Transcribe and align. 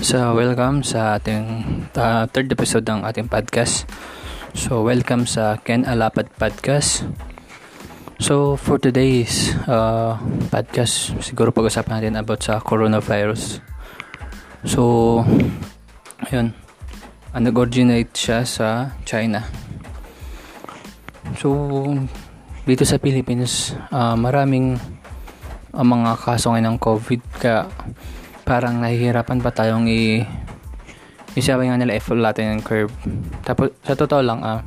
So, 0.00 0.32
welcome 0.32 0.80
sa 0.80 1.20
ating 1.20 1.44
uh, 1.92 2.24
third 2.32 2.48
episode 2.48 2.88
ng 2.88 3.04
ating 3.04 3.28
podcast. 3.28 3.84
So, 4.56 4.80
welcome 4.80 5.28
sa 5.28 5.60
Ken 5.60 5.84
Alapad 5.84 6.32
Podcast. 6.40 7.04
So, 8.16 8.56
for 8.56 8.80
today's 8.80 9.52
uh, 9.68 10.16
podcast, 10.48 11.20
siguro 11.20 11.52
pag-usapan 11.52 12.00
natin 12.00 12.16
about 12.16 12.40
sa 12.40 12.64
coronavirus. 12.64 13.60
So, 14.64 15.20
ayun, 16.32 16.56
uh, 17.36 17.40
nag-originate 17.44 18.16
siya 18.16 18.48
sa 18.48 18.96
China. 19.04 19.44
So, 21.36 21.52
dito 22.64 22.88
sa 22.88 22.96
Philippines, 22.96 23.76
uh, 23.92 24.16
maraming 24.16 24.80
uh, 25.76 25.84
mga 25.84 26.16
kaso 26.24 26.56
ng 26.56 26.80
COVID 26.80 27.20
kaya 27.36 27.68
parang 28.50 28.82
nahihirapan 28.82 29.38
pa 29.38 29.54
tayong 29.54 29.86
i 29.86 30.26
isabi 31.38 31.70
nga 31.70 31.78
nila 31.78 31.94
i-flatten 31.94 32.58
yung 32.58 32.64
curve. 32.66 32.90
Tapos 33.46 33.70
sa 33.86 33.94
totoo 33.94 34.18
lang 34.26 34.42
ah, 34.42 34.66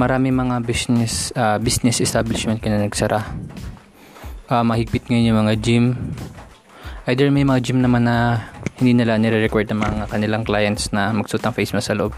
marami 0.00 0.32
mga 0.32 0.64
business 0.64 1.28
uh, 1.36 1.60
business 1.60 2.00
establishment 2.00 2.64
kaya 2.64 2.80
nagsara. 2.80 3.20
Uh, 4.48 4.64
mahigpit 4.64 5.12
ngayon 5.12 5.28
yung 5.28 5.40
mga 5.44 5.54
gym. 5.60 5.84
Either 7.04 7.28
may 7.28 7.44
mga 7.44 7.60
gym 7.68 7.84
naman 7.84 8.08
na 8.08 8.48
hindi 8.80 8.96
nila 8.96 9.20
nire-record 9.20 9.68
ng 9.68 9.76
mga 9.76 10.04
kanilang 10.16 10.48
clients 10.48 10.88
na 10.96 11.12
magsuot 11.12 11.44
ng 11.44 11.52
face 11.52 11.76
mask 11.76 11.92
sa 11.92 11.98
loob. 12.00 12.16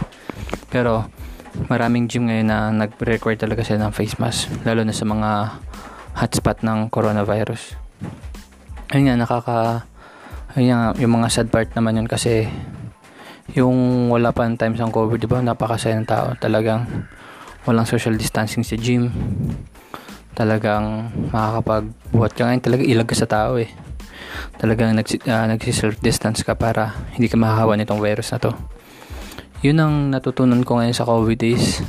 Pero 0.71 1.11
maraming 1.67 2.07
gym 2.07 2.31
ngayon 2.31 2.47
na 2.47 2.71
nag-record 2.71 3.35
talaga 3.35 3.67
sila 3.67 3.91
ng 3.91 3.93
face 3.99 4.23
mask 4.23 4.47
lalo 4.63 4.87
na 4.87 4.95
sa 4.95 5.03
mga 5.03 5.59
hotspot 6.23 6.63
ng 6.63 6.87
coronavirus. 6.87 7.75
Ayun 8.95 9.11
nga, 9.11 9.17
nakaka 9.19 9.59
Ayun 10.57 10.97
yung 10.97 11.13
mga 11.21 11.29
sad 11.29 11.49
part 11.53 11.69
naman 11.77 12.01
yun 12.01 12.09
kasi 12.09 12.49
yung 13.53 14.09
wala 14.09 14.33
pa 14.33 14.49
ng 14.49 14.57
times 14.57 14.81
ng 14.81 14.93
COVID, 14.93 15.21
di 15.21 15.29
ba? 15.29 15.45
Napakasaya 15.45 15.97
ng 16.01 16.09
tao. 16.09 16.33
Talagang 16.41 16.89
walang 17.69 17.85
social 17.85 18.17
distancing 18.17 18.65
sa 18.65 18.77
gym. 18.81 19.13
Talagang 20.33 21.13
makakapagbuhat 21.33 22.33
ka 22.33 22.49
ngayon. 22.49 22.63
Talaga 22.65 22.83
ilag 22.85 23.09
ka 23.09 23.17
sa 23.17 23.29
tao 23.29 23.61
eh. 23.61 23.69
Talagang 24.57 24.97
nagsi, 24.97 25.21
uh, 25.29 25.45
nagsi-self-distance 25.53 26.45
ka 26.45 26.57
para 26.57 26.97
hindi 27.13 27.29
ka 27.29 27.37
mahahawa 27.37 27.77
nitong 27.77 28.01
virus 28.01 28.33
na 28.33 28.41
to. 28.41 28.53
Yun 29.61 29.79
ang 29.85 29.95
natutunan 30.13 30.65
ko 30.65 30.81
ngayon 30.81 30.97
sa 30.97 31.05
COVID 31.05 31.41
is 31.45 31.85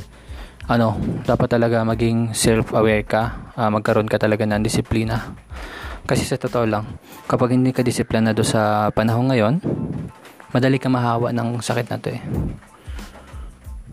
ano, 0.68 1.00
dapat 1.24 1.48
talaga 1.48 1.80
maging 1.82 2.36
self-aware 2.36 3.08
ka. 3.08 3.52
Uh, 3.56 3.72
magkaroon 3.72 4.08
ka 4.08 4.20
talaga 4.20 4.44
ng 4.44 4.60
disiplina 4.60 5.32
kasi 6.10 6.26
sa 6.26 6.34
totoo 6.34 6.66
lang, 6.66 6.82
kapag 7.30 7.54
hindi 7.54 7.70
ka 7.70 7.86
disiplinado 7.86 8.42
sa 8.42 8.90
panahon 8.90 9.30
ngayon, 9.30 9.62
madali 10.50 10.82
ka 10.82 10.90
mahawa 10.90 11.30
ng 11.30 11.62
sakit 11.62 11.86
na 11.86 12.02
to 12.02 12.10
eh. 12.10 12.22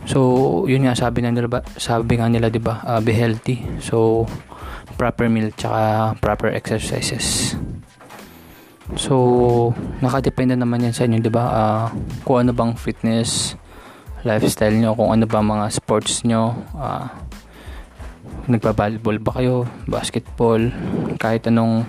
So, 0.10 0.18
yun 0.66 0.82
nga 0.90 0.98
sabi 0.98 1.22
nga 1.22 1.30
nila, 1.30 1.62
sabi 1.78 2.18
nga 2.18 2.26
nila 2.26 2.50
'di 2.50 2.58
ba, 2.58 2.82
uh, 2.90 2.98
be 2.98 3.14
healthy. 3.14 3.62
So, 3.86 4.26
proper 4.98 5.30
meal 5.30 5.54
tsaka 5.54 6.18
proper 6.18 6.58
exercises. 6.58 7.54
So, 8.98 9.76
nakadepende 10.02 10.58
naman 10.58 10.90
yan 10.90 10.98
sa 10.98 11.06
inyo, 11.06 11.22
'di 11.22 11.30
ba? 11.30 11.46
Uh, 11.54 11.86
kung 12.26 12.42
ano 12.42 12.50
bang 12.50 12.74
fitness 12.74 13.54
lifestyle 14.26 14.74
nyo, 14.74 14.98
kung 14.98 15.14
ano 15.14 15.30
ba 15.30 15.46
mga 15.46 15.70
sports 15.70 16.26
nyo, 16.26 16.58
uh, 16.74 17.06
nagba-volleyball 18.50 19.22
ba 19.22 19.32
kayo, 19.38 19.70
basketball, 19.86 20.72
kahit 21.22 21.46
anong 21.52 21.86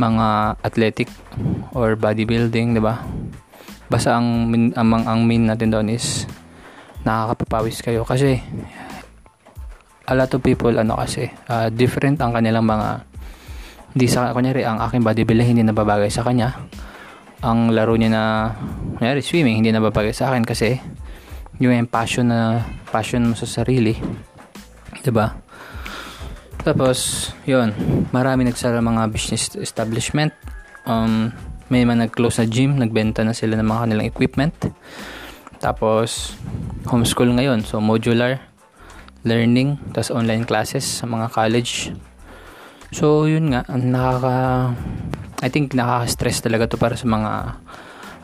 mga 0.00 0.56
athletic 0.64 1.12
or 1.76 1.94
bodybuilding, 2.00 2.72
'di 2.72 2.80
ba? 2.80 3.04
Basta 3.92 4.16
ang 4.16 4.48
amang 4.74 5.04
ang 5.04 5.20
main 5.28 5.44
natin 5.44 5.68
doon 5.68 5.92
is 5.92 6.24
nakakapapawis 7.04 7.84
kayo 7.84 8.04
kasi 8.08 8.40
a 10.10 10.14
lot 10.16 10.32
of 10.32 10.40
people 10.42 10.72
ano 10.72 10.96
kasi 10.98 11.28
uh, 11.48 11.68
different 11.72 12.20
ang 12.20 12.34
kanilang 12.34 12.66
mga 12.66 13.06
hindi 13.94 14.06
sa 14.06 14.30
kunyari 14.36 14.62
ang 14.62 14.78
aking 14.84 15.02
bodybuilding 15.02 15.48
hindi 15.56 15.64
nababagay 15.64 16.12
sa 16.12 16.22
kanya 16.22 16.54
ang 17.40 17.72
laro 17.72 17.96
niya 17.96 18.10
na 18.12 18.24
kunyari 19.00 19.24
swimming 19.24 19.64
hindi 19.64 19.72
nababagay 19.72 20.12
sa 20.12 20.28
akin 20.30 20.44
kasi 20.44 20.76
yung 21.60 21.88
passion 21.88 22.28
na 22.28 22.64
passion 22.92 23.32
mo 23.32 23.34
sa 23.34 23.48
sarili 23.48 23.96
'di 25.00 25.10
ba 25.10 25.49
tapos, 26.62 27.30
yun, 27.48 27.72
marami 28.12 28.44
nagsara 28.48 28.80
mga 28.80 29.08
business 29.10 29.56
establishment. 29.56 30.32
Um, 30.84 31.32
may 31.70 31.86
mga 31.86 32.10
nag-close 32.10 32.42
na 32.42 32.46
gym, 32.50 32.76
nagbenta 32.76 33.22
na 33.22 33.32
sila 33.32 33.54
ng 33.56 33.66
mga 33.66 33.80
kanilang 33.86 34.08
equipment. 34.10 34.54
Tapos, 35.62 36.34
homeschool 36.88 37.30
ngayon. 37.30 37.62
So, 37.64 37.78
modular 37.78 38.42
learning, 39.24 39.76
tapos 39.92 40.10
online 40.10 40.48
classes 40.48 40.82
sa 40.82 41.04
mga 41.04 41.28
college. 41.30 41.92
So, 42.90 43.28
yun 43.28 43.52
nga, 43.52 43.68
nakaka... 43.68 44.74
I 45.40 45.48
think 45.48 45.72
nakaka-stress 45.72 46.44
talaga 46.44 46.68
to 46.68 46.76
para 46.76 46.96
sa 47.00 47.08
mga 47.08 47.32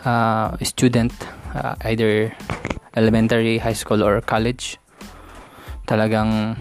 uh, 0.05 0.49
student, 0.61 1.13
uh, 1.57 1.73
either 1.89 2.33
elementary, 2.93 3.57
high 3.57 3.77
school, 3.77 4.05
or 4.05 4.21
college 4.21 4.77
talagang 5.87 6.59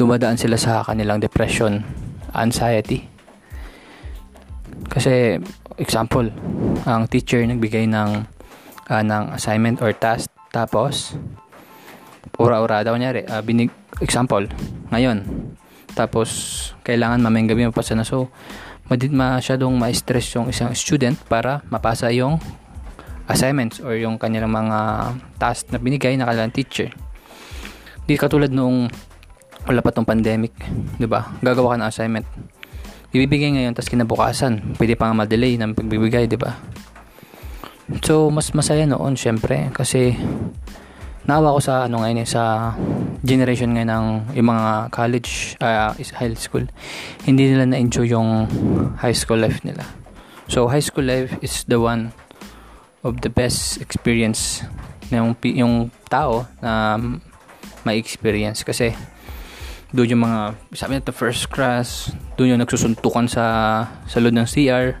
dumadaan 0.00 0.40
sila 0.40 0.56
sa 0.56 0.80
kanilang 0.82 1.20
depression, 1.20 1.84
anxiety. 2.32 3.04
Kasi 4.88 5.36
example, 5.78 6.32
ang 6.88 7.06
teacher 7.06 7.44
nagbigay 7.44 7.86
ng 7.86 8.38
uh, 8.88 9.02
ng 9.04 9.36
assignment 9.36 9.84
or 9.84 9.92
task 9.92 10.32
tapos 10.48 11.14
ura-ura 12.40 12.82
daw 12.82 12.96
niya 12.96 13.14
uh, 13.28 13.42
binig 13.44 13.68
example 14.00 14.48
ngayon 14.94 15.26
tapos 15.92 16.28
kailangan 16.86 17.20
mamayang 17.20 17.50
gabi 17.52 17.68
mapasa 17.68 17.92
na 17.92 18.06
so 18.06 18.30
madid 18.88 19.12
masyadong 19.12 19.76
ma-stress 19.76 20.38
yung 20.38 20.48
isang 20.48 20.72
student 20.72 21.18
para 21.28 21.60
mapasa 21.68 22.08
yung 22.14 22.40
assignments 23.28 23.84
or 23.84 23.98
yung 24.00 24.16
kanilang 24.16 24.48
mga 24.48 25.12
task 25.36 25.68
na 25.68 25.76
binigay 25.76 26.16
na 26.16 26.24
kanilang 26.24 26.54
teacher 26.54 26.88
Di 28.08 28.16
katulad 28.16 28.48
nung 28.48 28.88
wala 29.68 29.84
pa 29.84 29.92
tong 29.92 30.08
pandemic, 30.08 30.56
'di 30.96 31.04
ba? 31.04 31.36
Gagawa 31.44 31.76
ka 31.76 31.84
ng 31.84 31.88
assignment. 31.92 32.24
Ibibigay 33.12 33.52
ngayon 33.52 33.76
tapos 33.76 33.92
kinabukasan, 33.92 34.80
pwede 34.80 34.96
pa 34.96 35.12
nga 35.12 35.20
ma-delay 35.20 35.60
ng 35.60 35.76
pagbibigay, 35.76 36.24
'di 36.24 36.40
ba? 36.40 36.56
So, 38.00 38.32
mas 38.32 38.52
masaya 38.56 38.88
noon 38.88 39.16
syempre 39.16 39.68
kasi 39.76 40.16
naawa 41.28 41.56
ko 41.56 41.60
sa 41.60 41.84
ano 41.84 42.00
ngayon 42.00 42.24
eh, 42.24 42.28
sa 42.28 42.72
generation 43.20 43.76
ngayon 43.76 43.92
ng 43.92 44.06
yung 44.40 44.48
mga 44.48 44.88
college 44.88 45.60
uh, 45.60 45.92
high 45.92 46.36
school 46.40 46.64
hindi 47.28 47.52
nila 47.52 47.68
na-enjoy 47.68 48.08
yung 48.08 48.48
high 48.96 49.12
school 49.12 49.36
life 49.36 49.60
nila 49.60 49.84
so 50.48 50.70
high 50.72 50.80
school 50.80 51.04
life 51.04 51.28
is 51.44 51.68
the 51.68 51.76
one 51.76 52.16
of 53.04 53.20
the 53.20 53.28
best 53.28 53.76
experience 53.84 54.64
ng 55.12 55.36
yung 55.52 55.92
tao 56.08 56.48
na 56.64 56.96
may 57.88 57.96
experience 57.96 58.60
kasi 58.60 58.92
doon 59.96 60.12
yung 60.12 60.22
mga 60.28 60.40
sabi 60.76 61.00
natin 61.00 61.16
first 61.16 61.48
class 61.48 62.12
doon 62.36 62.52
yung 62.52 62.60
nagsusuntukan 62.60 63.24
sa 63.24 63.44
sa 64.04 64.20
loob 64.20 64.36
ng 64.36 64.44
CR 64.44 65.00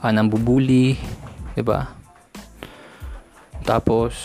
ah, 0.00 0.12
nang 0.12 0.32
bubuli 0.32 0.96
di 1.52 1.60
ba? 1.60 1.92
Tapos 3.68 4.16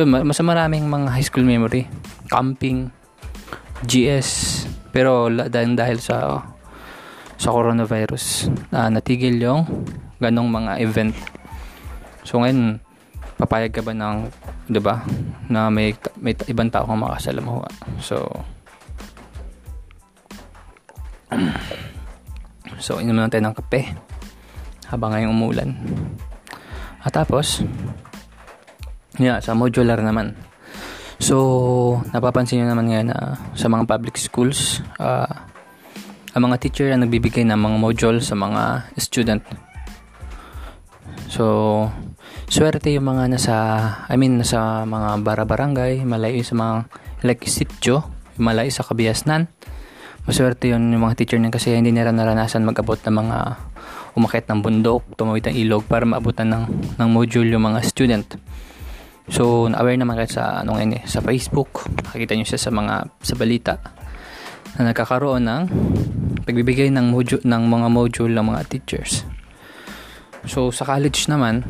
yun 0.00 0.08
mas 0.08 0.40
maraming 0.40 0.88
mga 0.88 1.12
high 1.12 1.26
school 1.28 1.44
memory 1.44 1.84
camping 2.32 2.88
GS 3.84 4.64
pero 4.96 5.28
dahil 5.28 5.76
dahil 5.76 6.00
sa 6.00 6.40
sa 7.36 7.52
coronavirus 7.52 8.48
uh, 8.72 8.88
natigil 8.88 9.36
yung 9.36 9.68
ganong 10.22 10.48
mga 10.48 10.80
event. 10.80 11.12
So 12.24 12.40
ngayon 12.40 12.80
papayag 13.36 13.74
ka 13.74 13.82
ba 13.82 13.92
ng 13.92 14.30
'di 14.70 14.80
ba 14.80 15.02
na 15.50 15.68
may 15.68 15.94
may 16.20 16.32
ibang 16.46 16.70
tao 16.70 16.86
kang 16.86 17.02
makasalamuha 17.02 17.68
so 17.98 18.22
so 22.84 23.02
inom 23.02 23.18
lang 23.18 23.32
tayo 23.32 23.44
ng 23.46 23.56
kape 23.58 23.90
habang 24.88 25.12
ngayong 25.12 25.34
umulan 25.34 25.70
at 27.04 27.12
tapos 27.12 27.60
yeah, 29.20 29.38
sa 29.38 29.54
modular 29.54 30.00
naman. 30.00 30.34
So 31.22 32.00
napapansin 32.10 32.62
nyo 32.62 32.74
naman 32.74 32.90
ngayon 32.90 33.08
na 33.14 33.38
sa 33.54 33.70
mga 33.70 33.86
public 33.86 34.18
schools 34.18 34.82
uh, 34.98 35.30
ang 36.34 36.50
mga 36.50 36.58
teacher 36.66 36.90
ang 36.90 37.06
nagbibigay 37.06 37.46
ng 37.46 37.54
mga 37.54 37.76
module 37.78 38.18
sa 38.18 38.34
mga 38.34 38.90
student. 38.98 39.44
So 41.30 41.86
swerte 42.48 42.92
yung 42.92 43.08
mga 43.08 43.30
nasa 43.32 43.54
I 44.08 44.16
mean 44.20 44.40
nasa 44.40 44.84
mga 44.84 45.24
bara-barangay 45.24 46.04
malayo 46.04 46.40
sa 46.44 46.54
mga 46.54 46.74
like 47.24 47.44
sityo 47.48 48.04
malayo 48.36 48.70
sa 48.70 48.84
kabiasnan 48.84 49.48
maswerte 50.24 50.72
yun 50.72 50.88
yung 50.92 51.04
mga 51.04 51.20
teacher 51.20 51.36
niyan 51.36 51.52
kasi 51.52 51.76
hindi 51.76 51.92
nila 51.92 52.12
naranasan 52.12 52.64
mag-abot 52.64 52.96
ng 52.96 53.12
mga 53.12 53.38
umakit 54.14 54.46
ng 54.46 54.62
bundok, 54.62 55.02
tumawid 55.18 55.50
ng 55.50 55.56
ilog 55.66 55.82
para 55.90 56.06
maabutan 56.06 56.48
ng, 56.50 56.64
ng 56.98 57.08
module 57.10 57.50
yung 57.50 57.66
mga 57.66 57.82
student. 57.82 58.26
So, 59.26 59.66
na-aware 59.66 59.98
naman 59.98 60.14
kayo 60.20 60.30
sa, 60.30 60.62
ano 60.62 60.78
ngayon 60.78 61.02
eh, 61.02 61.04
sa 61.08 61.18
Facebook. 61.24 61.88
Nakikita 61.90 62.38
nyo 62.38 62.46
siya 62.46 62.60
sa 62.60 62.70
mga, 62.70 62.94
sa 63.24 63.34
balita 63.34 63.74
na 64.78 64.92
nagkakaroon 64.92 65.42
ng 65.42 65.62
pagbibigay 66.46 66.92
ng 66.94 67.10
module, 67.10 67.42
ng 67.42 67.62
mga 67.66 67.88
module 67.90 68.32
ng 68.32 68.46
mga 68.54 68.62
teachers. 68.70 69.26
So, 70.46 70.70
sa 70.70 70.86
college 70.86 71.26
naman, 71.26 71.64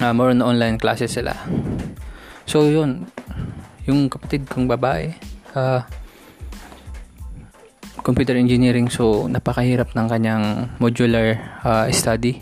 uh, 0.00 0.12
more 0.12 0.30
on 0.30 0.42
online 0.42 0.76
classes 0.78 1.14
sila. 1.14 1.34
So, 2.46 2.66
yun. 2.66 3.10
Yung 3.86 4.10
kapatid 4.10 4.46
kong 4.50 4.66
babae, 4.66 5.14
uh, 5.56 5.82
computer 8.06 8.38
engineering 8.38 8.86
so 8.86 9.26
napakahirap 9.26 9.90
ng 9.98 10.06
kanyang 10.06 10.70
modular 10.78 11.42
uh, 11.66 11.90
study 11.90 12.38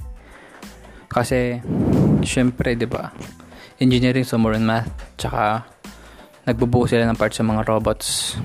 kasi 1.09 1.57
syempre 2.21 2.77
'di 2.77 2.85
ba 2.85 3.09
engineering 3.81 4.29
so 4.29 4.37
more 4.37 4.53
on 4.53 4.69
math 4.69 4.93
tsaka 5.17 5.65
nagbubuo 6.45 6.85
sila 6.85 7.09
ng 7.09 7.17
parts 7.17 7.41
sa 7.41 7.49
mga 7.49 7.65
robots 7.65 8.37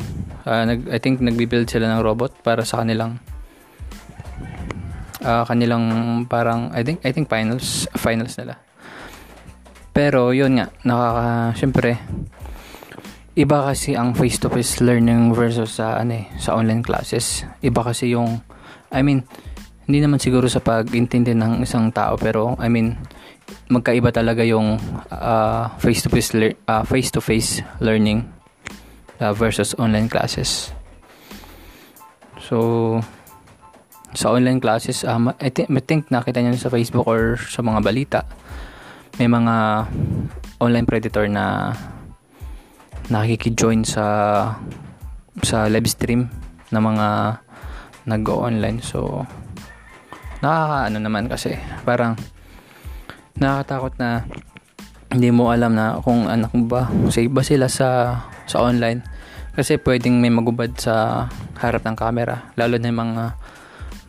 uh, 0.48 0.63
nag, 0.63 0.88
I 0.88 1.04
think 1.04 1.19
nagbi-build 1.19 1.68
sila 1.68 1.92
ng 1.92 2.00
robot 2.00 2.40
para 2.40 2.63
sa 2.63 2.80
kanilang 2.80 3.19
uh, 5.19 5.44
kanilang 5.44 5.84
parang 6.31 6.72
I 6.72 6.88
think 6.88 7.04
I 7.04 7.12
think 7.12 7.28
finals 7.28 7.84
finals 8.00 8.40
nila 8.40 8.56
pero 10.00 10.31
yun 10.31 10.56
nga 10.56 10.72
nakaka 10.88 11.60
syempre 11.60 12.00
iba 13.36 13.68
kasi 13.68 14.00
ang 14.00 14.16
face-to-face 14.16 14.80
learning 14.80 15.36
versus 15.36 15.75
sa 15.75 16.00
ano 16.00 16.24
eh, 16.24 16.25
sa 16.40 16.56
online 16.56 16.84
classes. 16.84 17.44
Iba 17.60 17.84
kasi 17.84 18.16
yung 18.16 18.40
I 18.96 19.04
mean, 19.04 19.28
hindi 19.92 20.00
naman 20.00 20.24
siguro 20.24 20.48
sa 20.48 20.63
pag-intindi 20.63 21.36
ng 21.36 21.68
isang 21.68 21.92
tao 21.92 22.16
pero 22.16 22.56
I 22.63 22.72
mean, 22.72 22.96
magkaiba 23.68 24.16
talaga 24.16 24.40
yung 24.48 24.80
uh, 25.12 25.68
face-to-face 25.84 26.31
uh, 26.63 26.88
face-to-face 26.88 27.63
learning 27.84 28.24
uh, 29.19 29.36
versus 29.36 29.75
online 29.75 30.07
classes. 30.07 30.72
So 32.40 33.04
sa 34.16 34.31
online 34.31 34.63
classes, 34.63 35.04
um, 35.04 35.28
I, 35.44 35.52
th- 35.52 35.68
I 35.68 35.84
think 35.84 36.07
nakita 36.07 36.40
niyo 36.40 36.56
sa 36.56 36.72
Facebook 36.72 37.04
or 37.04 37.36
sa 37.36 37.60
mga 37.60 37.80
balita, 37.84 38.24
may 39.19 39.27
mga 39.27 39.83
online 40.63 40.88
predator 40.88 41.27
na 41.27 41.75
nakiki-join 43.12 43.83
sa 43.83 44.07
sa 45.44 45.68
live 45.68 45.92
stream 45.92 46.31
ng 46.71 46.80
mga 46.80 47.07
nag-online. 48.07 48.80
So, 48.80 49.27
nakakaano 50.39 51.04
naman 51.04 51.27
kasi. 51.27 51.60
Parang 51.83 52.16
nakakatakot 53.36 54.00
na 54.00 54.24
hindi 55.12 55.36
mo 55.36 55.51
alam 55.51 55.75
na 55.75 56.00
kung 56.00 56.31
anak 56.31 56.56
mo 56.56 56.71
ba 56.71 56.88
safe 57.12 57.27
ba 57.27 57.44
sila 57.44 57.68
sa 57.68 58.24
sa 58.48 58.63
online. 58.63 59.04
Kasi 59.51 59.83
pwedeng 59.83 60.24
may 60.24 60.31
magubad 60.31 60.80
sa 60.80 61.27
harap 61.60 61.83
ng 61.83 62.00
camera 62.00 62.56
lalo 62.56 62.80
na 62.80 62.88
yung 62.88 63.01
mga 63.04 63.24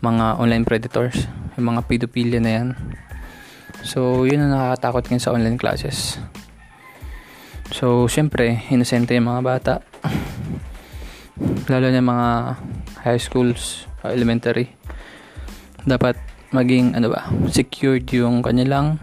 mga 0.06 0.26
online 0.38 0.62
predators. 0.62 1.26
Yung 1.58 1.74
mga 1.74 1.82
pedophilia 1.90 2.38
na 2.38 2.52
yan 2.54 2.68
so 3.82 4.25
yun 4.29 4.44
ang 4.44 4.53
nakakatakot 4.53 5.09
ngayon 5.09 5.25
sa 5.25 5.32
online 5.32 5.59
classes 5.61 6.21
So, 7.71 8.11
syempre, 8.11 8.67
inosente 8.67 9.15
yung 9.15 9.31
mga 9.31 9.43
bata. 9.47 9.75
Lalo 11.71 11.87
na 11.87 12.03
mga 12.03 12.29
high 13.06 13.23
schools, 13.23 13.87
elementary. 14.03 14.75
Dapat 15.87 16.19
maging, 16.50 16.99
ano 16.99 17.15
ba, 17.15 17.31
secured 17.47 18.11
yung 18.11 18.43
kanilang 18.43 18.99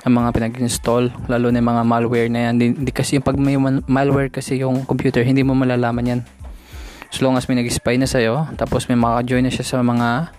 ang 0.00 0.14
mga 0.16 0.32
pinag-install. 0.32 1.28
Lalo 1.28 1.52
na 1.52 1.60
yung 1.60 1.70
mga 1.76 1.84
malware 1.84 2.30
na 2.32 2.48
yan. 2.48 2.54
Hindi 2.56 2.88
kasi 2.88 3.20
yung 3.20 3.26
pag 3.28 3.36
may 3.36 3.60
malware 3.84 4.32
kasi 4.32 4.64
yung 4.64 4.88
computer, 4.88 5.20
hindi 5.20 5.44
mo 5.44 5.52
malalaman 5.52 6.08
yan. 6.08 6.20
As 7.12 7.20
long 7.20 7.36
as 7.36 7.44
may 7.52 7.60
nag-spy 7.60 8.00
na 8.00 8.08
sa'yo, 8.08 8.48
tapos 8.56 8.88
may 8.88 8.96
makaka-join 8.96 9.44
na 9.44 9.52
siya 9.52 9.64
sa 9.68 9.84
mga, 9.84 10.32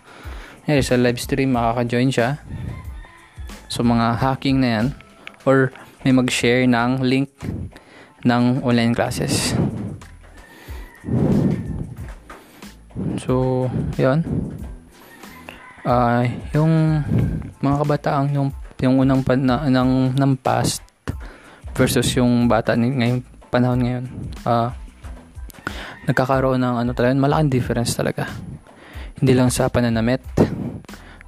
eh, 0.65 0.81
sa 0.81 0.97
live 0.97 1.21
stream, 1.21 1.53
makaka-join 1.53 2.09
siya. 2.09 2.41
So, 3.67 3.81
mga 3.81 4.21
hacking 4.21 4.61
na 4.61 4.69
yan. 4.81 4.87
Or, 5.45 5.73
may 6.05 6.13
mag-share 6.13 6.69
ng 6.69 7.01
link 7.01 7.33
ng 8.25 8.61
online 8.61 8.93
classes. 8.93 9.57
So, 13.21 13.65
yon 13.97 14.21
uh, 15.85 16.25
yung 16.51 17.01
mga 17.61 17.75
kabataan 17.85 18.33
yung 18.33 18.49
yung 18.83 18.99
unang 18.99 19.23
pan, 19.23 19.39
na, 19.39 19.65
ng, 19.69 20.17
ng 20.17 20.33
past 20.41 20.83
versus 21.77 22.05
yung 22.17 22.49
bata 22.49 22.75
ni, 22.75 22.91
ngayong 22.91 23.21
panahon 23.47 23.79
ngayon 23.79 24.05
uh, 24.43 24.69
nagkakaroon 26.09 26.59
ng 26.59 26.75
ano 26.83 26.91
talaga 26.91 27.15
malaking 27.15 27.53
difference 27.53 27.95
talaga 27.95 28.27
hindi 29.15 29.31
lang 29.31 29.47
sa 29.47 29.71
pananamit 29.71 30.21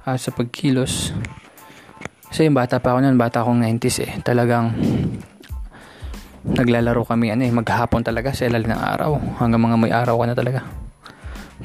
uh, 0.04 0.18
sa 0.18 0.30
pagkilos 0.34 1.16
kasi 2.28 2.44
yung 2.44 2.56
bata 2.56 2.76
pa 2.76 2.92
ako 2.92 2.98
noon, 3.00 3.16
bata 3.16 3.40
akong 3.40 3.64
90s 3.64 3.96
eh. 4.04 4.12
Talagang 4.20 4.76
naglalaro 6.44 7.04
kami 7.04 7.32
ano 7.32 7.44
eh, 7.44 7.52
maghapon 7.52 8.04
talaga 8.04 8.36
sa 8.36 8.44
ilalim 8.44 8.68
ng 8.68 8.82
araw. 8.84 9.16
Hanggang 9.40 9.64
mga 9.64 9.76
may 9.80 9.92
araw 9.92 10.20
ka 10.20 10.24
na 10.28 10.36
talaga. 10.36 10.60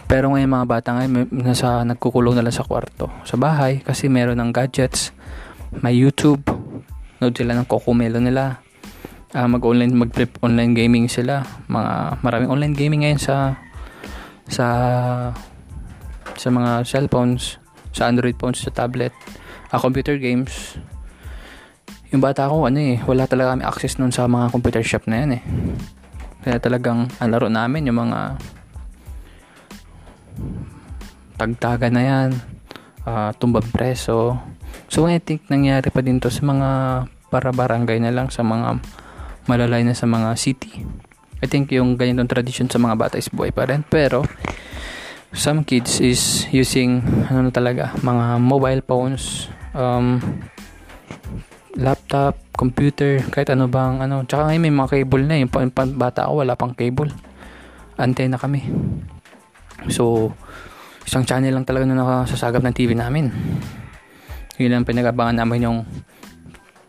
Pero 0.08 0.32
ngayon 0.32 0.50
mga 0.50 0.68
bata 0.68 0.90
ngayon, 0.96 1.30
nasa, 1.36 1.84
nagkukulong 1.84 2.40
na 2.40 2.44
lang 2.48 2.56
sa 2.56 2.64
kwarto. 2.64 3.12
Sa 3.28 3.36
bahay, 3.36 3.84
kasi 3.84 4.08
meron 4.08 4.40
ng 4.40 4.56
gadgets. 4.56 5.12
May 5.84 6.00
YouTube. 6.00 6.48
Nood 7.20 7.36
sila 7.36 7.60
ng 7.60 7.68
kokumelo 7.68 8.24
nila. 8.24 8.64
Uh, 9.36 9.50
mag-online, 9.50 9.92
mag-trip 9.92 10.40
online 10.40 10.72
gaming 10.72 11.12
sila. 11.12 11.44
Mga, 11.68 12.24
maraming 12.24 12.50
online 12.50 12.76
gaming 12.78 13.02
ngayon 13.04 13.22
sa 13.22 13.36
sa 14.48 14.66
sa 16.34 16.48
mga 16.50 16.86
cellphones, 16.88 17.58
sa 17.94 18.10
Android 18.10 18.38
phones, 18.40 18.64
sa 18.64 18.72
tablet 18.74 19.14
uh, 19.74 19.82
computer 19.82 20.22
games, 20.22 20.78
yung 22.14 22.22
bata 22.22 22.46
ko, 22.46 22.70
ano 22.70 22.78
eh, 22.78 23.02
wala 23.10 23.26
talaga 23.26 23.58
kami 23.58 23.66
access 23.66 23.98
nun 23.98 24.14
sa 24.14 24.30
mga 24.30 24.54
computer 24.54 24.86
shop 24.86 25.10
na 25.10 25.26
yan 25.26 25.32
eh. 25.42 25.44
Kaya 26.46 26.62
talagang, 26.62 27.10
ang 27.18 27.30
laro 27.34 27.50
namin, 27.50 27.90
yung 27.90 28.06
mga 28.06 28.38
tagtaga 31.42 31.90
na 31.90 32.02
yan, 32.06 32.30
uh, 33.10 33.34
tumbang 33.42 33.66
preso. 33.74 34.38
So, 34.94 35.10
I 35.10 35.18
think 35.18 35.50
nangyari 35.50 35.90
pa 35.90 36.06
din 36.06 36.22
to 36.22 36.30
sa 36.30 36.46
mga 36.46 36.70
para 37.34 37.50
barangay 37.50 37.98
na 37.98 38.14
lang, 38.14 38.30
sa 38.30 38.46
mga 38.46 38.78
malalay 39.50 39.82
na 39.82 39.98
sa 39.98 40.06
mga 40.06 40.38
city. 40.38 40.86
I 41.42 41.50
think 41.50 41.74
yung 41.74 41.98
ganitong 41.98 42.30
tradition 42.30 42.70
sa 42.70 42.78
mga 42.78 42.94
bata 42.94 43.18
is 43.18 43.34
buhay 43.34 43.50
pa 43.50 43.66
rin. 43.66 43.82
Pero, 43.90 44.22
some 45.34 45.66
kids 45.66 45.98
is 45.98 46.46
using, 46.54 47.02
ano 47.26 47.50
talaga, 47.50 47.98
mga 48.06 48.38
mobile 48.38 48.86
phones, 48.86 49.50
um, 49.74 50.22
laptop, 51.78 52.38
computer, 52.54 53.22
kahit 53.34 53.50
ano 53.54 53.66
bang 53.66 54.02
ano. 54.02 54.26
Tsaka 54.26 54.50
ngayon 54.50 54.64
may 54.64 54.74
mga 54.74 54.90
cable 55.02 55.26
na 55.26 55.42
yung 55.42 55.52
eh. 55.52 55.70
bata 55.98 56.30
ako 56.30 56.46
wala 56.46 56.54
pang 56.54 56.74
cable. 56.74 57.10
Antena 57.98 58.38
kami. 58.38 58.66
So, 59.90 60.34
isang 61.06 61.26
channel 61.28 61.54
lang 61.54 61.66
talaga 61.68 61.86
na 61.86 61.98
nakasasagap 61.98 62.62
ng 62.64 62.76
TV 62.78 62.98
namin. 62.98 63.30
Yun 64.62 64.70
lang 64.70 64.88
pinag-abangan 64.88 65.42
namin 65.42 65.66
yung 65.66 65.80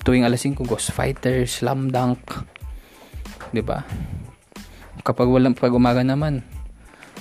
tuwing 0.05 0.25
alas 0.25 0.45
5 0.45 0.61
Ghost 0.69 0.93
Fighter, 0.93 1.49
Slam 1.49 1.89
Dunk. 1.89 2.21
'Di 3.53 3.65
ba? 3.65 3.81
Kapag 5.01 5.29
walang 5.29 5.57
pag 5.57 5.73
umaga 5.73 6.05
naman, 6.05 6.45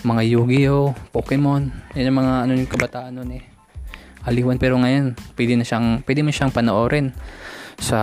mga 0.03 0.23
Yu-Gi-Oh, 0.23 0.95
Pokemon, 1.15 1.71
yun 1.95 2.11
yung 2.11 2.19
mga 2.19 2.33
ano 2.47 2.51
yung 2.55 2.71
kabataan 2.71 3.11
noon 3.15 3.31
eh 3.39 3.52
aliwan 4.23 4.59
pero 4.59 4.79
ngayon 4.79 5.15
pwede 5.35 5.59
na 5.59 5.65
siyang 5.67 6.01
pwede 6.07 6.23
mo 6.23 6.31
siyang 6.31 6.51
panoorin 6.55 7.11
sa 7.79 7.99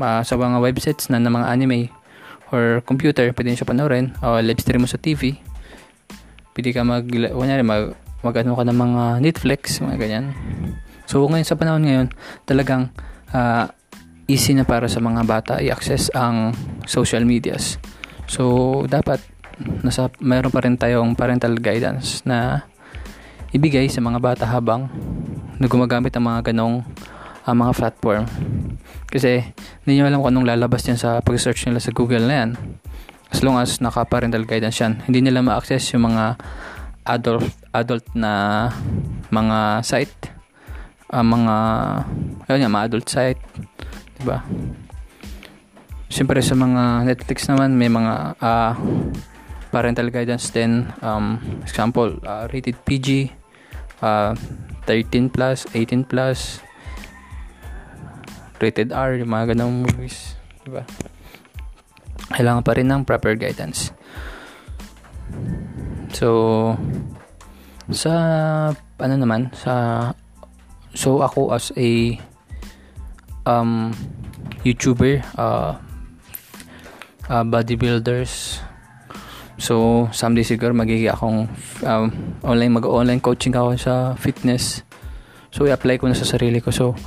uh, 0.00 0.22
sa 0.22 0.34
mga 0.34 0.58
websites 0.58 1.12
na 1.12 1.22
ng 1.22 1.30
mga 1.30 1.46
anime 1.46 1.92
or 2.52 2.84
computer. 2.84 3.30
Pwede 3.32 3.56
siya 3.56 3.68
panoorin. 3.68 4.12
O 4.20 4.36
live 4.40 4.60
stream 4.60 4.84
mo 4.84 4.88
sa 4.88 5.00
TV 5.00 5.38
pwede 6.52 6.70
ka 6.72 6.84
mag 6.84 7.04
kunyari 7.08 7.64
mag 7.64 7.96
mag 8.22 8.34
ano 8.38 8.54
ka 8.54 8.64
ng 8.64 8.78
mga 8.78 9.02
Netflix 9.24 9.80
mga 9.82 9.98
ganyan. 9.98 10.24
So 11.08 11.24
ngayon 11.26 11.48
sa 11.48 11.58
panahon 11.58 11.82
ngayon 11.84 12.06
talagang 12.46 12.92
uh, 13.34 13.66
easy 14.30 14.54
na 14.54 14.62
para 14.62 14.86
sa 14.86 15.02
mga 15.02 15.26
bata 15.26 15.54
i-access 15.58 16.12
ang 16.14 16.54
social 16.86 17.26
medias. 17.26 17.80
So 18.30 18.84
dapat 18.86 19.20
nasa 19.82 20.08
mayroon 20.22 20.54
pa 20.54 20.62
rin 20.64 20.78
tayong 20.78 21.18
parental 21.18 21.58
guidance 21.58 22.24
na 22.24 22.68
ibigay 23.52 23.86
sa 23.92 24.00
mga 24.00 24.18
bata 24.18 24.44
habang 24.48 24.88
gumagamit 25.60 26.10
ng 26.16 26.24
mga 26.24 26.40
ganong 26.50 26.82
uh, 27.46 27.54
mga 27.54 27.72
platform. 27.76 28.24
Kasi 29.12 29.44
hindi 29.84 30.00
nyo 30.00 30.08
alam 30.08 30.18
kung 30.24 30.30
anong 30.32 30.48
lalabas 30.48 30.82
yan 30.88 30.98
sa 30.98 31.20
pag-search 31.20 31.68
nila 31.68 31.78
sa 31.78 31.92
Google 31.92 32.24
na 32.26 32.34
yan. 32.44 32.50
As 33.32 33.40
long 33.40 33.56
as 33.60 33.80
naka-parental 33.80 34.44
guidance 34.44 34.80
yan, 34.80 35.00
hindi 35.08 35.24
nila 35.24 35.44
ma-access 35.44 35.92
yung 35.96 36.12
mga 36.12 36.36
adult 37.02 37.50
adult 37.74 38.06
na 38.14 38.68
mga 39.28 39.82
site. 39.84 40.32
Uh, 41.12 41.24
mga 41.24 41.54
ayun 42.48 42.58
nga, 42.64 42.72
mga 42.72 42.86
adult 42.88 43.06
site. 43.08 43.42
Diba? 44.16 44.40
Siyempre 46.12 46.40
sa 46.44 46.56
mga 46.56 47.08
Netflix 47.08 47.48
naman 47.48 47.76
may 47.76 47.88
mga 47.88 48.36
uh, 48.40 48.72
parental 49.72 50.12
guidance 50.12 50.52
din. 50.52 50.88
Um, 51.00 51.40
example 51.64 52.20
uh, 52.24 52.44
rated 52.52 52.76
PG 52.84 53.41
uh, 54.02 54.34
13 54.84 55.30
plus 55.30 55.64
18 55.72 56.04
plus 56.04 56.60
rated 58.58 58.90
R 58.92 59.18
yung 59.18 59.30
mga 59.30 59.54
ganong 59.56 59.86
movies 59.86 60.36
diba 60.62 60.86
kailangan 62.32 62.64
pa 62.64 62.72
rin 62.74 62.88
ng 62.88 63.04
proper 63.04 63.36
guidance. 63.36 63.92
So 66.16 66.28
sa 67.92 68.12
ano 68.72 69.14
naman 69.18 69.52
sa 69.52 70.08
so 70.96 71.20
ako 71.20 71.52
as 71.52 71.74
a 71.76 72.16
um 73.44 73.92
YouTuber 74.62 75.20
uh, 75.36 75.76
uh 77.28 77.44
bodybuilders 77.44 78.51
So, 79.62 80.10
someday 80.10 80.42
siguro 80.42 80.74
magiging 80.74 81.14
akong 81.14 81.46
um, 81.86 82.06
online, 82.42 82.82
mag-online 82.82 83.22
coaching 83.22 83.54
ako 83.54 83.78
sa 83.78 84.18
fitness. 84.18 84.82
So, 85.54 85.70
i-apply 85.70 86.02
ko 86.02 86.10
na 86.10 86.18
sa 86.18 86.26
sarili 86.26 86.58
ko. 86.58 86.74
So, 86.74 86.98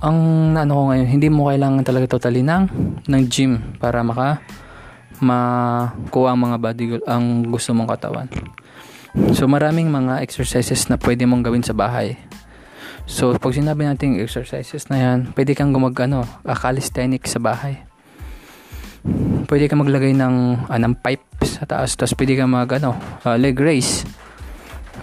ang 0.00 0.16
ano 0.56 0.72
ko 0.72 0.82
ngayon, 0.88 1.08
hindi 1.12 1.28
mo 1.28 1.52
kailangan 1.52 1.84
talaga 1.84 2.16
totally 2.16 2.40
ng, 2.40 2.64
ng 3.04 3.22
gym 3.28 3.76
para 3.76 4.00
maka 4.00 4.40
makuha 5.20 6.32
ang 6.32 6.40
mga 6.40 6.56
body 6.64 6.84
ang 7.04 7.44
gusto 7.52 7.76
mong 7.76 7.92
katawan. 7.92 8.28
So, 9.36 9.44
maraming 9.44 9.92
mga 9.92 10.24
exercises 10.24 10.88
na 10.88 10.96
pwede 10.96 11.28
mong 11.28 11.44
gawin 11.44 11.60
sa 11.60 11.76
bahay. 11.76 12.16
So, 13.04 13.36
pag 13.36 13.52
sinabi 13.52 13.84
natin 13.84 14.16
exercises 14.16 14.88
na 14.88 14.96
yan, 14.96 15.36
pwede 15.36 15.52
kang 15.52 15.76
gumag, 15.76 15.92
ano, 16.08 16.24
calisthenics 16.40 17.36
sa 17.36 17.40
bahay 17.44 17.91
pwede 19.50 19.66
ka 19.66 19.74
maglagay 19.74 20.14
ng 20.14 20.66
uh, 20.70 20.78
ng 20.78 20.94
pipe 21.02 21.26
sa 21.42 21.66
taas 21.66 21.98
tapos 21.98 22.14
pwede 22.14 22.38
ka 22.38 22.46
mag 22.46 22.70
ano, 22.70 22.94
uh, 23.26 23.36
leg 23.36 23.58
raise. 23.58 24.06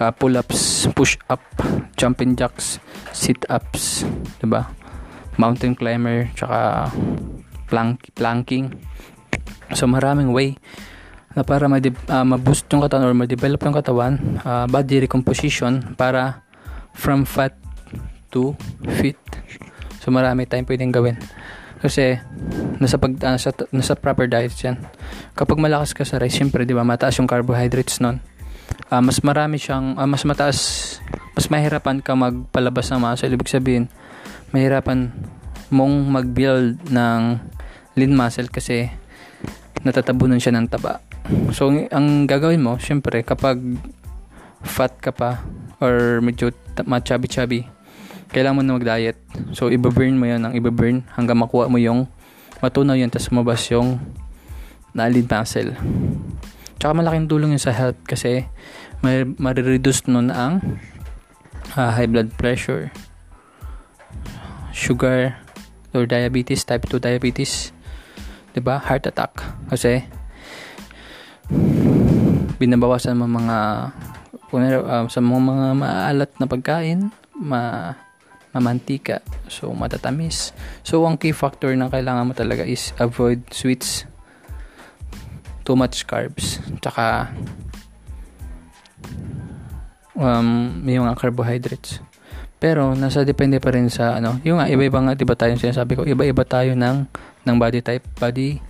Uh, 0.00 0.08
pull 0.16 0.32
ups 0.32 0.88
push 0.96 1.20
up 1.28 1.44
jumping 2.00 2.32
jacks 2.32 2.80
sit 3.12 3.36
ups 3.52 4.08
'di 4.40 4.48
ba? 4.48 4.72
Mountain 5.36 5.76
climber 5.76 6.32
tsaka 6.32 6.88
plank 7.68 8.08
planking. 8.16 8.72
So 9.76 9.84
maraming 9.84 10.32
way 10.32 10.56
na 11.36 11.44
para 11.44 11.70
ma- 11.70 11.78
uh, 11.78 12.26
ma-boost 12.26 12.66
yung 12.72 12.82
katawan 12.82 13.06
or 13.06 13.14
ma-develop 13.14 13.60
yung 13.62 13.76
katawan 13.76 14.12
uh, 14.42 14.66
body 14.66 15.04
recomposition 15.04 15.94
para 15.94 16.42
from 16.96 17.22
fat 17.22 17.54
to 18.34 18.56
fit. 18.98 19.20
So 20.00 20.10
marami 20.10 20.48
tayong 20.48 20.66
pwedeng 20.66 20.90
gawin 20.90 21.20
kasi 21.80 22.20
nasa 22.76 23.00
pag 23.00 23.12
uh, 23.16 23.32
nasa, 23.34 23.50
nasa 23.72 23.92
proper 23.96 24.28
diet 24.28 24.52
'yan. 24.60 24.76
Kapag 25.32 25.56
malakas 25.56 25.96
ka 25.96 26.04
sa 26.04 26.20
rice, 26.20 26.36
syempre 26.36 26.68
'di 26.68 26.76
ba, 26.76 26.84
mataas 26.84 27.16
yung 27.16 27.28
carbohydrates 27.28 28.04
noon. 28.04 28.20
Uh, 28.92 29.02
mas 29.02 29.24
marami 29.24 29.56
siyang 29.56 29.96
uh, 29.96 30.06
mas 30.06 30.22
mataas 30.28 30.58
mas 31.34 31.48
mahirapan 31.48 32.04
ka 32.04 32.12
magpalabas 32.12 32.92
ng 32.92 33.00
muscle. 33.00 33.32
Ibig 33.32 33.48
sabihin, 33.48 33.88
mahirapan 34.52 35.08
mong 35.72 35.94
mag-build 36.12 36.92
ng 36.92 37.22
lean 37.96 38.12
muscle 38.12 38.52
kasi 38.52 38.92
natatabunan 39.80 40.36
siya 40.36 40.52
ng 40.58 40.68
taba. 40.68 41.00
So, 41.54 41.70
ang 41.70 42.26
gagawin 42.26 42.60
mo, 42.60 42.76
syempre, 42.76 43.22
kapag 43.22 43.62
fat 44.60 44.92
ka 45.00 45.14
pa 45.14 45.40
or 45.80 46.20
medyo 46.20 46.52
ma-chubby-chubby, 46.84 47.64
kailangan 48.30 48.56
mo 48.56 48.62
na 48.62 48.76
mag-diet. 48.78 49.18
So, 49.54 49.70
iba-burn 49.70 50.14
mo 50.18 50.26
yun 50.26 50.42
ang 50.46 50.54
iba-burn 50.54 51.02
hanggang 51.18 51.38
makuha 51.38 51.66
mo 51.66 51.78
yung 51.78 52.06
matunaw 52.62 52.94
yun 52.94 53.10
tapos 53.10 53.32
mabas 53.34 53.62
yung 53.70 53.98
nalid 54.94 55.26
muscle. 55.26 55.74
Tsaka 56.80 56.92
malaking 56.96 57.28
tulong 57.28 57.52
yun 57.52 57.62
sa 57.62 57.74
health 57.74 57.98
kasi 58.06 58.48
marireduce 59.40 60.08
nun 60.08 60.32
ang 60.32 60.60
uh, 61.76 61.90
high 61.92 62.08
blood 62.08 62.32
pressure, 62.36 62.92
sugar, 64.72 65.36
or 65.92 66.06
diabetes, 66.06 66.64
type 66.64 66.86
2 66.86 67.02
diabetes, 67.02 67.74
'di 68.54 68.60
ba? 68.62 68.78
Heart 68.80 69.10
attack 69.10 69.32
kasi 69.68 70.06
binabawasan 72.60 73.16
mo 73.16 73.24
mga 73.24 73.58
uh, 74.52 75.04
sa 75.08 75.20
mga, 75.24 75.40
mga 75.40 75.66
maalat 75.80 76.30
na 76.36 76.46
pagkain, 76.46 77.00
ma 77.40 77.92
mamantika. 78.50 79.22
So, 79.46 79.70
matatamis. 79.74 80.50
So, 80.82 81.06
ang 81.06 81.18
key 81.18 81.34
factor 81.34 81.74
na 81.78 81.90
kailangan 81.90 82.26
mo 82.26 82.32
talaga 82.34 82.66
is 82.66 82.90
avoid 82.98 83.46
sweets, 83.54 84.06
too 85.62 85.78
much 85.78 86.06
carbs, 86.06 86.58
tsaka 86.82 87.30
um, 90.18 90.82
yung 90.84 91.06
mga 91.06 91.18
carbohydrates. 91.18 92.02
Pero, 92.60 92.92
nasa 92.92 93.24
depende 93.24 93.56
pa 93.56 93.72
rin 93.72 93.88
sa, 93.88 94.20
ano, 94.20 94.36
yung 94.44 94.60
nga, 94.60 94.68
iba-iba 94.68 95.00
nga, 95.00 95.16
diba 95.16 95.32
tayo 95.32 95.56
sinasabi 95.56 95.96
ko, 95.96 96.02
iba-iba 96.04 96.44
tayo 96.44 96.76
ng, 96.76 97.08
ng 97.48 97.56
body 97.56 97.80
type, 97.80 98.04
body, 98.20 98.60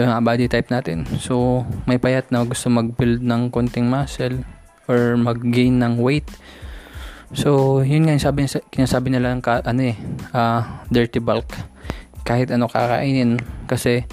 uh, 0.00 0.16
body 0.24 0.48
type 0.48 0.72
natin. 0.72 1.04
So, 1.20 1.66
may 1.84 2.00
payat 2.00 2.32
na 2.32 2.48
gusto 2.48 2.72
mag-build 2.72 3.20
ng 3.20 3.52
konting 3.52 3.92
muscle 3.92 4.40
or 4.88 5.20
mag-gain 5.20 5.76
ng 5.76 6.00
weight 6.00 6.24
So, 7.36 7.80
yun 7.84 8.08
nga 8.08 8.16
yung 8.16 8.24
sabi, 8.24 8.48
kinasabi 8.72 9.12
nila 9.12 9.36
ng 9.36 9.44
ka, 9.44 9.60
ano 9.60 9.92
eh, 9.92 9.96
uh, 10.32 10.64
dirty 10.88 11.20
bulk. 11.20 11.52
Kahit 12.24 12.48
ano 12.52 12.68
kakainin 12.68 13.40
kasi 13.68 14.04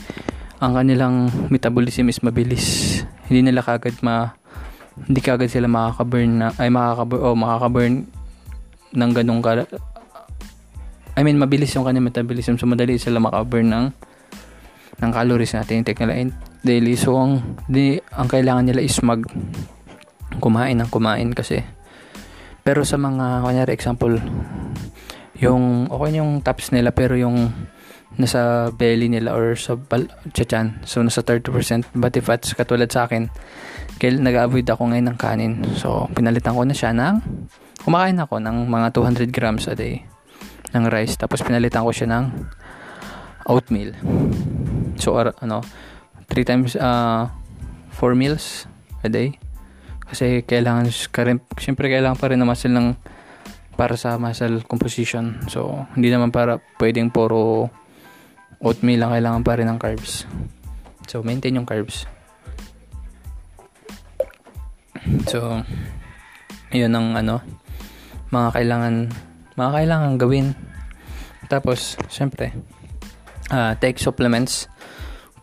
ang 0.59 0.75
kanilang 0.75 1.31
metabolism 1.51 2.11
is 2.11 2.23
mabilis. 2.23 3.01
Hindi 3.27 3.51
nila 3.51 3.63
kagad 3.63 3.99
ma 4.03 4.35
hindi 4.95 5.19
kagad 5.19 5.51
sila 5.51 5.67
makaka-burn 5.67 6.31
na 6.39 6.47
ay 6.55 6.71
makaka-burn 6.71 7.19
oh, 7.19 7.35
makaka-burn 7.35 8.07
ng 8.95 9.11
ganung 9.11 9.43
ka 9.43 9.67
I 11.15 11.21
mean 11.23 11.35
mabilis 11.35 11.75
yung 11.75 11.83
kanilang 11.83 12.07
metabolism 12.07 12.55
so 12.55 12.63
madali 12.63 12.95
sila 12.95 13.19
maka-burn 13.19 13.67
ng 13.67 13.85
ng 15.03 15.11
calories 15.11 15.51
natin 15.51 15.83
intake 15.83 15.99
nila 15.99 16.31
daily 16.63 16.95
so 16.95 17.19
ang 17.19 17.59
di, 17.67 17.99
ang 18.15 18.31
kailangan 18.31 18.63
nila 18.63 18.79
is 18.79 18.95
mag 19.03 19.19
kumain 20.39 20.79
ng 20.79 20.87
kumain 20.87 21.35
kasi 21.35 21.59
pero 22.65 22.81
sa 22.81 22.97
mga, 22.97 23.45
kunyari 23.45 23.77
example, 23.77 24.17
yung, 25.37 25.85
okay 25.85 26.17
yung 26.17 26.41
tops 26.41 26.73
nila 26.73 26.89
pero 26.89 27.13
yung 27.13 27.53
nasa 28.17 28.73
belly 28.73 29.05
nila 29.05 29.37
or 29.37 29.53
sa 29.53 29.77
bal- 29.77 30.09
tiyan. 30.33 30.81
So, 30.81 31.05
nasa 31.05 31.21
30% 31.21 31.93
body 31.93 32.25
fats 32.25 32.57
katulad 32.57 32.89
sa 32.89 33.05
akin. 33.05 33.29
Kaya 34.01 34.17
nag-avoid 34.17 34.65
ako 34.65 34.81
ngayon 34.89 35.13
ng 35.13 35.17
kanin. 35.21 35.53
So, 35.77 36.09
pinalitan 36.17 36.57
ko 36.57 36.65
na 36.65 36.73
siya 36.73 36.89
ng, 36.89 37.21
kumakain 37.85 38.17
ako 38.17 38.41
ng 38.41 38.57
mga 38.65 38.87
200 38.97 39.29
grams 39.29 39.69
a 39.69 39.77
day 39.77 40.01
ng 40.73 40.89
rice. 40.89 41.21
Tapos, 41.21 41.45
pinalitan 41.45 41.85
ko 41.85 41.93
siya 41.93 42.09
ng 42.17 42.25
oatmeal. 43.45 43.93
So, 44.97 45.13
ar- 45.21 45.37
ano, 45.37 45.61
3 46.33 46.41
times, 46.41 46.73
uh, 46.81 47.29
4 47.93 48.17
meals 48.17 48.65
a 49.05 49.09
day. 49.11 49.37
Kasi 50.05 50.45
kailangan, 50.45 50.89
siyempre 51.57 51.89
kailangan 51.89 52.17
pa 52.17 52.29
rin 52.29 52.39
na 52.39 52.47
muscle 52.47 52.73
ng 52.73 52.93
para 53.75 53.99
sa 53.99 54.15
muscle 54.15 54.63
composition. 54.63 55.43
So, 55.51 55.85
hindi 55.93 56.07
naman 56.09 56.31
para 56.31 56.63
pwedeng 56.79 57.11
puro 57.11 57.67
oatmeal 58.63 59.03
lang 59.03 59.11
kailangan 59.11 59.43
pa 59.43 59.57
rin 59.59 59.67
ng 59.67 59.79
carbs. 59.79 60.23
So, 61.05 61.21
maintain 61.21 61.59
yung 61.59 61.67
carbs. 61.67 62.07
So, 65.29 65.61
yun 66.71 66.95
ang 66.95 67.13
ano, 67.13 67.43
mga 68.31 68.49
kailangan, 68.55 68.95
mga 69.53 69.71
kailangan 69.75 70.11
gawin. 70.17 70.47
Tapos, 71.45 71.99
syempre, 72.09 72.55
uh, 73.53 73.77
take 73.77 74.01
supplements 74.01 74.65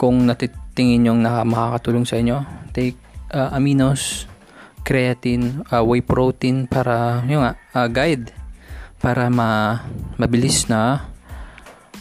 kung 0.01 0.27
natitingin 0.27 1.07
yung 1.07 1.21
na 1.23 1.47
makakatulong 1.47 2.03
sa 2.09 2.19
inyo. 2.19 2.43
Take 2.75 2.99
uh, 3.31 3.55
aminos, 3.55 4.27
creatine, 4.83 5.63
uh, 5.71 5.83
whey 5.83 6.03
protein 6.03 6.67
para 6.67 7.23
yung 7.27 7.43
uh, 7.47 7.89
guide. 7.91 8.35
Para 9.03 9.27
ma 9.31 9.83
mabilis 10.15 10.71
na 10.71 11.11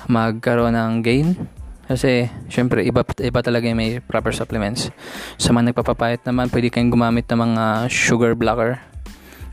magkaroon 0.06 0.78
ng 0.78 0.94
gain. 1.02 1.34
Kasi 1.90 2.30
syempre 2.48 2.86
iba 2.86 3.02
iba 3.04 3.40
talaga 3.42 3.66
yung 3.66 3.80
may 3.80 3.98
proper 4.02 4.34
supplements. 4.34 4.94
Sa 5.42 5.50
mga 5.56 5.74
nagpapapayat 5.74 6.22
naman 6.26 6.54
pwede 6.54 6.70
kayong 6.70 6.94
gumamit 6.94 7.26
ng 7.30 7.40
mga 7.42 7.66
sugar 7.90 8.38
blocker 8.38 8.80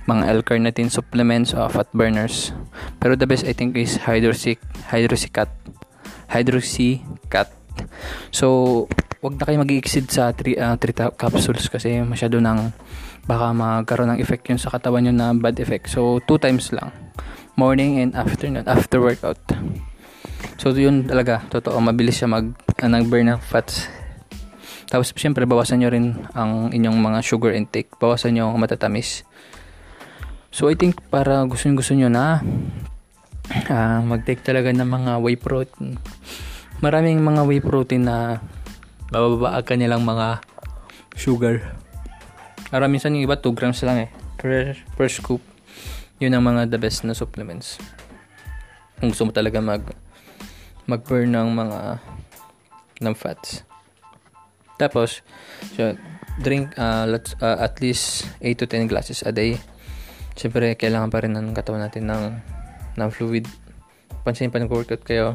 mga 0.09 0.41
L-carnitine 0.41 0.89
supplements 0.89 1.53
o 1.53 1.69
fat 1.69 1.93
burners. 1.93 2.57
Pero 2.97 3.13
the 3.13 3.29
best 3.29 3.45
I 3.45 3.53
think 3.53 3.77
is 3.77 4.01
hydroxy 4.01 4.57
hydroxycat 4.89 5.53
hydroxycat 6.33 7.49
so 8.33 8.85
wag 9.19 9.35
na 9.35 9.45
kayo 9.47 9.59
mag-exceed 9.59 10.07
sa 10.07 10.31
3 10.31 10.55
uh, 10.55 10.75
three 10.79 10.95
capsules 10.95 11.67
kasi 11.67 11.99
masyado 12.07 12.39
nang 12.39 12.71
baka 13.27 13.51
magkaroon 13.51 14.15
ng 14.15 14.21
effect 14.23 14.47
yun 14.47 14.63
sa 14.63 14.71
katawan 14.71 15.05
nyo 15.05 15.13
na 15.13 15.35
bad 15.35 15.59
effect. 15.59 15.91
So, 15.91 16.23
2 16.23 16.39
times 16.39 16.71
lang. 16.71 16.95
Morning 17.59 17.99
and 17.99 18.15
afternoon, 18.15 18.65
after 18.65 19.03
workout. 19.03 19.43
So, 20.57 20.71
yun 20.71 21.05
talaga, 21.05 21.43
totoo, 21.51 21.83
mabilis 21.83 22.23
siya 22.23 22.31
mag, 22.31 22.55
uh, 22.55 22.89
nag-burn 22.89 23.35
ng 23.35 23.43
fats. 23.43 23.91
Tapos, 24.89 25.11
syempre, 25.19 25.45
bawasan 25.45 25.83
nyo 25.83 25.91
rin 25.91 26.15
ang 26.33 26.71
inyong 26.71 26.97
mga 26.97 27.19
sugar 27.21 27.53
intake. 27.53 27.93
Bawasan 27.99 28.39
nyo 28.39 28.55
ang 28.55 28.63
matatamis. 28.63 29.27
So, 30.49 30.71
I 30.71 30.79
think 30.79 31.03
para 31.11 31.43
gusto-gusto 31.45 31.93
nyo 31.93 32.09
na 32.09 32.41
uh, 33.67 34.01
mag-take 34.01 34.47
talaga 34.47 34.71
ng 34.73 34.89
mga 34.89 35.13
whey 35.21 35.37
protein. 35.37 36.01
Maraming 36.79 37.19
mga 37.21 37.43
whey 37.45 37.61
protein 37.61 38.07
na 38.07 38.39
bababa 39.09 39.61
ka 39.65 39.75
nilang 39.75 40.05
mga 40.05 40.45
sugar. 41.17 41.77
Para 42.69 42.87
minsan 42.87 43.17
yung 43.17 43.25
iba 43.25 43.41
2 43.41 43.57
grams 43.57 43.81
lang 43.85 44.09
eh. 44.09 44.11
Per, 44.37 44.77
per 44.95 45.09
scoop. 45.09 45.41
Yun 46.21 46.37
ang 46.37 46.45
mga 46.45 46.69
the 46.69 46.79
best 46.79 47.03
na 47.09 47.17
supplements. 47.17 47.81
Kung 49.01 49.15
gusto 49.15 49.25
mo 49.25 49.33
talaga 49.33 49.63
mag 49.63 49.83
mag-burn 50.89 51.29
ng 51.37 51.49
mga 51.53 51.79
ng 53.05 53.15
fats. 53.15 53.63
Tapos, 54.81 55.21
so, 55.75 55.95
drink 56.41 56.73
uh, 56.79 57.05
let's, 57.05 57.35
uh, 57.43 57.61
at 57.61 57.77
least 57.83 58.31
8 58.41 58.57
to 58.57 58.67
10 58.67 58.89
glasses 58.89 59.21
a 59.27 59.35
day. 59.35 59.59
Siyempre, 60.39 60.79
kailangan 60.79 61.11
pa 61.11 61.23
rin 61.23 61.35
ng 61.35 61.51
katawan 61.53 61.83
natin 61.83 62.09
ng, 62.09 62.25
ng 62.95 63.09
fluid. 63.11 63.45
Pansin 64.23 64.55
pa 64.55 64.63
nag-workout 64.63 65.03
kayo, 65.03 65.35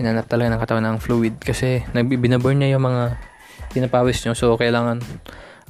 hinanap 0.00 0.26
talaga 0.28 0.52
ng 0.52 0.62
katawan 0.62 0.84
ng 0.94 0.98
fluid 1.02 1.34
kasi 1.42 1.84
binaburn 1.94 2.60
niya 2.60 2.78
yung 2.78 2.86
mga 2.88 3.16
pinapawis 3.72 4.24
nyo. 4.24 4.32
So, 4.36 4.56
kailangan 4.56 5.00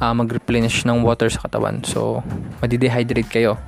uh, 0.03 0.15
mag-replenish 0.15 0.83
ng 0.87 1.03
water 1.07 1.31
sa 1.31 1.47
katawan. 1.47 1.83
So, 1.87 2.23
madidehydrate 2.63 3.31
kayo 3.31 3.59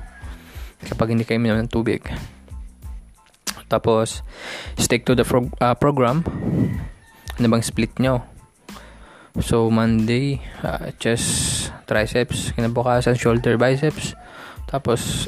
kapag 0.85 1.15
hindi 1.15 1.23
kayo 1.23 1.39
minom 1.39 1.63
ng 1.63 1.71
tubig. 1.71 2.03
Tapos, 3.67 4.21
stick 4.77 5.03
to 5.03 5.17
the 5.17 5.25
pro- 5.25 5.51
uh, 5.59 5.73
program. 5.73 6.21
Ano 7.35 7.45
bang 7.51 7.65
split 7.65 7.97
nyo? 7.99 8.23
So, 9.43 9.67
Monday, 9.67 10.39
uh, 10.63 10.95
chest, 10.95 11.67
triceps, 11.83 12.55
kinabukasan, 12.55 13.19
shoulder, 13.19 13.59
biceps. 13.59 14.15
Tapos, 14.71 15.27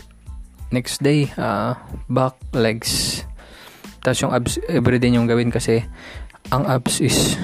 next 0.71 1.03
day, 1.03 1.27
uh, 1.35 1.75
back, 2.07 2.39
legs. 2.55 3.26
Tapos 4.07 4.23
yung 4.23 4.31
abs, 4.31 4.55
everyday 4.71 5.11
yung 5.11 5.27
gawin 5.27 5.51
kasi 5.51 5.83
ang 6.47 6.63
abs 6.63 7.03
is 7.03 7.35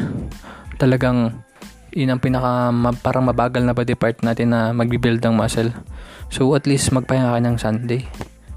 talagang 0.79 1.43
yun 1.91 2.15
ang 2.15 2.23
pinaka 2.23 2.71
parang 3.03 3.27
mabagal 3.27 3.67
na 3.67 3.75
body 3.75 3.99
part 3.99 4.23
natin 4.23 4.55
na 4.55 4.71
magbi-build 4.71 5.19
ng 5.19 5.35
muscle. 5.35 5.75
So 6.31 6.55
at 6.55 6.63
least 6.63 6.95
magpahinga 6.95 7.35
ka 7.35 7.39
ng 7.43 7.59
Sunday. 7.59 8.07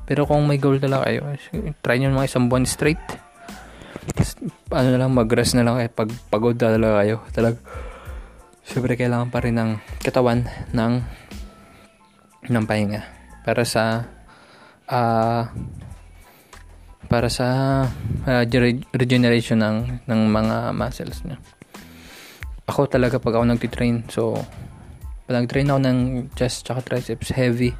Pero 0.06 0.22
kung 0.22 0.46
may 0.46 0.62
goal 0.62 0.78
talaga 0.78 1.10
kayo, 1.10 1.34
try 1.82 1.98
nyo 1.98 2.14
mga 2.14 2.30
isang 2.30 2.46
buwan 2.46 2.62
straight. 2.62 3.02
Ano 4.70 4.94
na 4.94 5.02
lang, 5.02 5.10
mag-rest 5.10 5.58
na 5.58 5.66
lang 5.66 5.82
eh. 5.82 5.90
Pag 5.90 6.14
pagod 6.30 6.54
talaga 6.54 7.02
kayo. 7.02 7.26
Talag, 7.34 7.58
syempre 8.62 8.94
kailangan 8.94 9.34
pa 9.34 9.42
rin 9.42 9.58
ng 9.58 9.82
katawan 9.98 10.46
ng 10.70 10.92
ng 12.54 12.64
pahinga. 12.70 13.02
Para 13.42 13.66
sa 13.66 14.06
uh, 14.86 15.42
para 17.06 17.30
sa 17.30 17.46
uh, 18.26 18.44
regeneration 18.94 19.62
ng 19.62 19.76
ng 20.06 20.20
mga 20.30 20.56
muscles 20.74 21.22
niya. 21.22 21.38
Ako 22.66 22.90
talaga 22.90 23.22
pag 23.22 23.38
ako 23.38 23.44
nagti-train, 23.46 24.10
so 24.10 24.34
pag 25.26 25.42
nag-train 25.42 25.70
ako 25.70 25.80
ng 25.86 25.98
chest 26.34 26.66
tsaka 26.66 26.82
triceps 26.82 27.30
heavy 27.30 27.70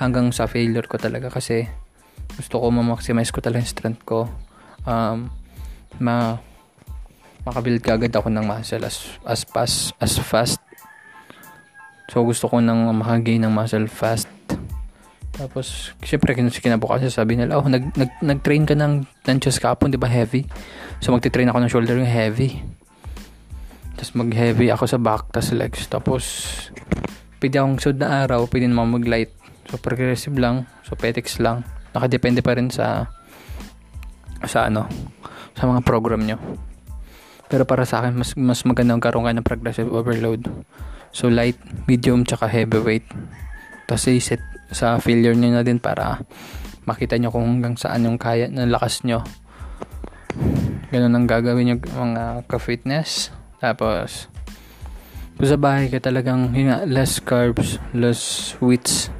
hanggang 0.00 0.32
sa 0.32 0.48
failure 0.48 0.84
ko 0.88 0.96
talaga 0.96 1.28
kasi 1.28 1.68
gusto 2.36 2.60
ko 2.60 2.72
ma-maximize 2.72 3.34
ko 3.34 3.44
talaga 3.44 3.64
yung 3.64 3.72
strength 3.72 4.02
ko. 4.06 4.28
Um, 4.88 5.28
ma 6.00 6.38
makabuild 7.44 7.80
kagad 7.80 8.12
ako 8.12 8.28
ng 8.28 8.44
muscle 8.44 8.84
as, 8.84 9.08
as 9.24 9.44
fast 9.44 9.92
as 10.00 10.16
fast. 10.20 10.60
So 12.08 12.24
gusto 12.24 12.48
ko 12.48 12.64
nang 12.64 12.88
makagain 12.96 13.44
ng 13.44 13.52
muscle 13.52 13.88
fast 13.88 14.37
tapos 15.38 15.94
syempre 16.02 16.34
kinabukasan 16.34 17.14
sabi 17.14 17.38
nila 17.38 17.62
oh 17.62 17.66
nag, 17.70 17.94
nag, 17.94 18.10
nag-train 18.18 18.66
ka 18.66 18.74
ng, 18.74 19.06
ng 19.06 19.38
chest 19.38 19.62
kapon 19.62 19.94
di 19.94 20.00
ba 20.00 20.10
heavy 20.10 20.42
so 20.98 21.14
magti-train 21.14 21.46
ako 21.46 21.58
ng 21.62 21.70
shoulder 21.70 21.94
yung 21.94 22.10
heavy 22.10 22.58
tapos 23.94 24.18
mag 24.18 24.30
heavy 24.34 24.74
ako 24.74 24.84
sa 24.90 24.98
back 24.98 25.30
tapos 25.30 25.54
legs 25.54 25.86
tapos 25.86 26.22
pwede 27.38 27.62
akong 27.62 27.78
sud 27.78 28.02
na 28.02 28.26
araw 28.26 28.50
pwede 28.50 28.66
naman 28.66 28.98
mag 28.98 29.06
light 29.06 29.38
So, 29.68 29.76
progressive 29.76 30.40
lang. 30.40 30.64
So, 30.80 30.96
petics 30.96 31.36
lang. 31.36 31.60
Nakadepende 31.92 32.40
pa 32.40 32.56
rin 32.56 32.72
sa 32.72 33.12
sa 34.48 34.72
ano, 34.72 34.88
sa 35.52 35.68
mga 35.68 35.84
program 35.84 36.24
nyo. 36.24 36.40
Pero 37.52 37.68
para 37.68 37.84
sa 37.84 38.00
akin, 38.00 38.16
mas, 38.16 38.32
mas 38.36 38.64
maganda 38.64 38.96
ang 38.96 39.04
karoon 39.04 39.28
kayo 39.28 39.36
ng 39.36 39.48
progressive 39.48 39.92
overload. 39.92 40.48
So, 41.12 41.28
light, 41.28 41.60
medium, 41.84 42.24
tsaka 42.24 42.48
heavyweight. 42.48 43.04
Tapos, 43.88 44.04
set 44.04 44.44
sa 44.68 45.00
failure 45.00 45.32
nyo 45.32 45.48
na 45.48 45.64
din 45.64 45.80
para 45.80 46.20
makita 46.84 47.16
nyo 47.16 47.32
kung 47.32 47.44
hanggang 47.44 47.76
saan 47.76 48.04
yung 48.04 48.20
kaya 48.20 48.48
ng 48.48 48.68
lakas 48.68 49.00
nyo. 49.04 49.24
Ganun 50.92 51.16
ang 51.16 51.26
gagawin 51.28 51.76
yung 51.76 51.82
mga 51.84 52.44
ka-fitness. 52.48 53.32
Tapos, 53.60 54.28
sa 55.38 55.56
bahay 55.56 55.88
ka 55.88 56.00
talagang 56.00 56.52
yun 56.56 56.72
nga, 56.72 56.84
less 56.88 57.20
carbs, 57.20 57.80
less 57.96 58.52
sweets, 58.56 59.12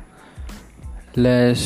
less 1.15 1.63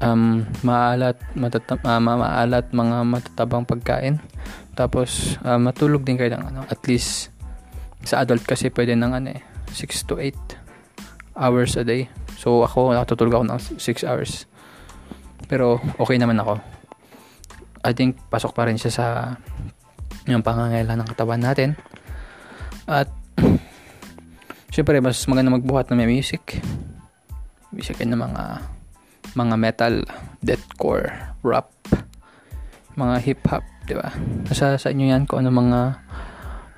um, 0.00 0.46
maalat, 0.64 1.18
matata- 1.36 1.82
uh, 1.82 2.00
maalat 2.02 2.72
mga 2.72 2.96
matatabang 3.04 3.68
pagkain. 3.68 4.16
Tapos 4.72 5.36
uh, 5.44 5.60
matulog 5.60 6.02
din 6.02 6.16
kayo 6.16 6.32
ng 6.32 6.44
ano, 6.54 6.60
at 6.66 6.80
least 6.88 7.28
sa 8.02 8.24
adult 8.24 8.42
kasi 8.48 8.72
pwede 8.72 8.96
ng 8.96 9.12
ano 9.12 9.28
eh, 9.36 9.42
6 9.70 10.08
to 10.08 10.16
8 10.16 10.61
hours 11.36 11.76
a 11.78 11.84
day. 11.84 12.08
So 12.36 12.64
ako 12.64 12.96
natutulog 12.96 13.42
ako 13.42 13.44
ng 13.48 13.60
6 13.78 14.08
hours. 14.08 14.44
Pero 15.46 15.80
okay 16.00 16.16
naman 16.16 16.40
ako. 16.40 16.58
I 17.82 17.92
think 17.92 18.18
pasok 18.30 18.54
pa 18.54 18.66
rin 18.70 18.78
siya 18.78 18.92
sa 18.92 19.06
yung 20.30 20.46
pangangailangan 20.46 21.02
ng 21.02 21.10
katawan 21.10 21.42
natin. 21.42 21.74
At 22.86 23.10
syempre 24.74 25.02
mas 25.02 25.18
maganda 25.26 25.54
magbuhat 25.54 25.90
na 25.90 25.98
may 25.98 26.08
music 26.08 26.62
ibig 27.72 27.88
ng 28.04 28.20
mga 28.20 28.44
mga 29.32 29.54
metal, 29.56 29.94
deathcore, 30.44 31.08
rap, 31.40 31.72
mga 33.00 33.16
hip 33.24 33.40
hop, 33.48 33.64
'di 33.88 33.96
ba? 33.96 34.12
Nasa 34.44 34.76
sa 34.76 34.92
inyo 34.92 35.08
'yan 35.08 35.24
kung 35.24 35.40
ano 35.40 35.48
mga 35.48 35.80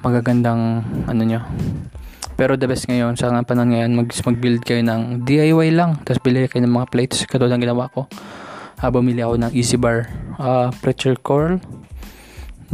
magagandang 0.06 0.86
ano 1.10 1.22
nyo. 1.26 1.42
Pero 2.34 2.58
the 2.58 2.66
best 2.66 2.90
ngayon 2.90 3.14
sa 3.14 3.30
panahon 3.46 3.70
ngayon 3.70 3.90
mag 3.94 4.10
mag-build 4.10 4.66
kayo 4.66 4.82
ng 4.82 5.22
DIY 5.22 5.70
lang. 5.70 6.02
Tapos 6.02 6.18
bili 6.18 6.50
kayo 6.50 6.66
ng 6.66 6.74
mga 6.74 6.90
plates. 6.90 7.22
Katulad 7.30 7.54
ng 7.54 7.62
ginawa 7.62 7.86
ko. 7.94 8.10
Uh, 8.82 8.90
bumili 8.90 9.22
ako 9.22 9.38
ng 9.38 9.52
Easy 9.54 9.78
Bar. 9.78 10.10
Uh, 10.34 10.74
pressure 10.82 11.14
coil 11.22 11.62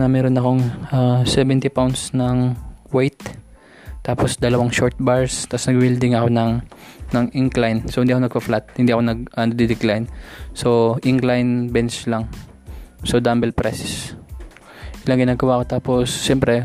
na 0.00 0.08
meron 0.08 0.32
akong 0.40 0.64
uh, 0.96 1.20
70 1.28 1.68
pounds 1.76 2.16
ng 2.16 2.56
weight. 2.88 3.20
Tapos 4.00 4.40
dalawang 4.40 4.72
short 4.72 4.96
bars. 4.96 5.44
Tapos 5.44 5.68
nag-welding 5.68 6.16
ako 6.16 6.32
ng 6.32 6.52
ng 7.12 7.26
incline. 7.36 7.84
So 7.92 8.00
hindi 8.00 8.16
ako 8.16 8.32
nagpa-flat. 8.32 8.64
Hindi 8.80 8.96
ako 8.96 9.02
nag 9.04 9.20
uh, 9.36 9.44
decline 9.52 10.08
so 10.56 10.96
incline 11.04 11.68
bench 11.68 12.08
lang. 12.08 12.32
So 13.04 13.20
dumbbell 13.20 13.52
presses. 13.52 14.16
Ilang 15.04 15.28
ginagawa 15.28 15.60
ko. 15.60 15.64
Tapos 15.76 16.08
siyempre 16.08 16.64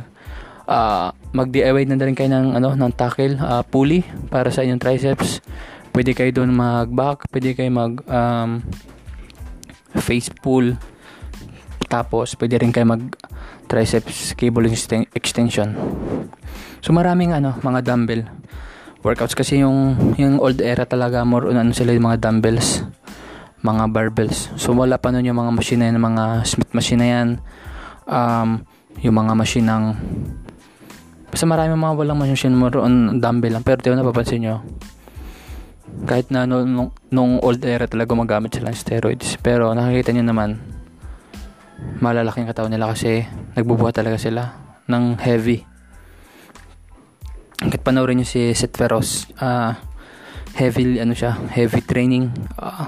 uh, 0.63 1.11
mag 1.35 1.51
DIY 1.51 1.91
na 1.91 1.99
rin 1.99 2.15
kayo 2.15 2.31
ng 2.31 2.55
ano 2.55 2.79
ng 2.79 2.93
tackle 2.95 3.35
uh, 3.43 3.61
pulley 3.67 4.07
para 4.31 4.47
sa 4.47 4.63
inyong 4.63 4.79
triceps 4.79 5.43
pwede 5.91 6.15
kayo 6.15 6.31
doon 6.31 6.55
mag 6.55 6.87
back 6.87 7.27
pwede 7.35 7.51
kayo 7.51 7.67
mag 7.67 7.99
um, 8.07 8.63
face 9.99 10.31
pull 10.31 10.79
tapos 11.91 12.39
pwede 12.39 12.63
rin 12.63 12.71
kayo 12.71 12.87
mag 12.87 13.03
triceps 13.67 14.31
cable 14.39 14.71
extension 15.11 15.75
So 16.85 16.93
maraming 16.93 17.33
ano, 17.33 17.57
mga 17.65 17.81
dumbbell 17.81 18.29
workouts 19.01 19.33
kasi 19.33 19.65
yung 19.65 19.97
yung 20.21 20.37
old 20.37 20.61
era 20.61 20.85
talaga 20.85 21.25
more 21.25 21.49
on 21.49 21.57
ano 21.57 21.73
sila 21.73 21.97
yung 21.97 22.05
mga 22.13 22.29
dumbbells, 22.29 22.85
mga 23.65 23.89
barbells. 23.89 24.53
So 24.53 24.69
wala 24.77 25.01
pa 25.01 25.09
noon 25.09 25.25
yung 25.25 25.41
mga 25.41 25.49
machine 25.49 25.81
na 25.81 25.89
yan, 25.89 25.97
mga 25.97 26.23
Smith 26.45 26.69
machine 26.77 27.01
na 27.01 27.09
yan. 27.09 27.27
Um, 28.05 28.69
yung 29.01 29.17
mga 29.17 29.33
machine 29.33 29.65
ng 29.65 29.83
basta 31.35 31.51
marami 31.51 31.75
mga 31.75 31.99
walang 31.99 32.15
machine 32.15 32.55
more 32.55 32.79
on 32.79 33.19
dumbbell 33.19 33.59
lang. 33.59 33.67
Pero 33.67 33.83
tayo 33.83 33.99
napapansin 33.99 34.39
nyo, 34.39 34.63
kahit 36.07 36.31
na 36.31 36.47
nung, 36.47 36.95
nung 37.11 37.43
old 37.43 37.59
era 37.67 37.91
talaga 37.91 38.15
gumagamit 38.15 38.55
sila 38.55 38.71
ng 38.71 38.79
steroids. 38.79 39.35
Pero 39.43 39.75
nakikita 39.75 40.15
nyo 40.15 40.31
naman, 40.31 40.55
malalaking 41.99 42.47
katawan 42.47 42.71
nila 42.71 42.87
kasi 42.87 43.27
nagbubuhat 43.51 43.99
talaga 43.99 44.15
sila 44.15 44.55
ng 44.87 45.19
heavy. 45.19 45.59
Kahit 47.59 47.83
panoorin 47.83 48.23
nyo 48.23 48.27
si 48.27 48.55
Seth 48.55 48.79
Feroz, 48.79 49.27
uh, 49.43 49.75
heavy, 50.55 51.03
ano 51.03 51.11
siya, 51.11 51.35
heavy 51.51 51.83
training. 51.83 52.31
Uh, 52.55 52.87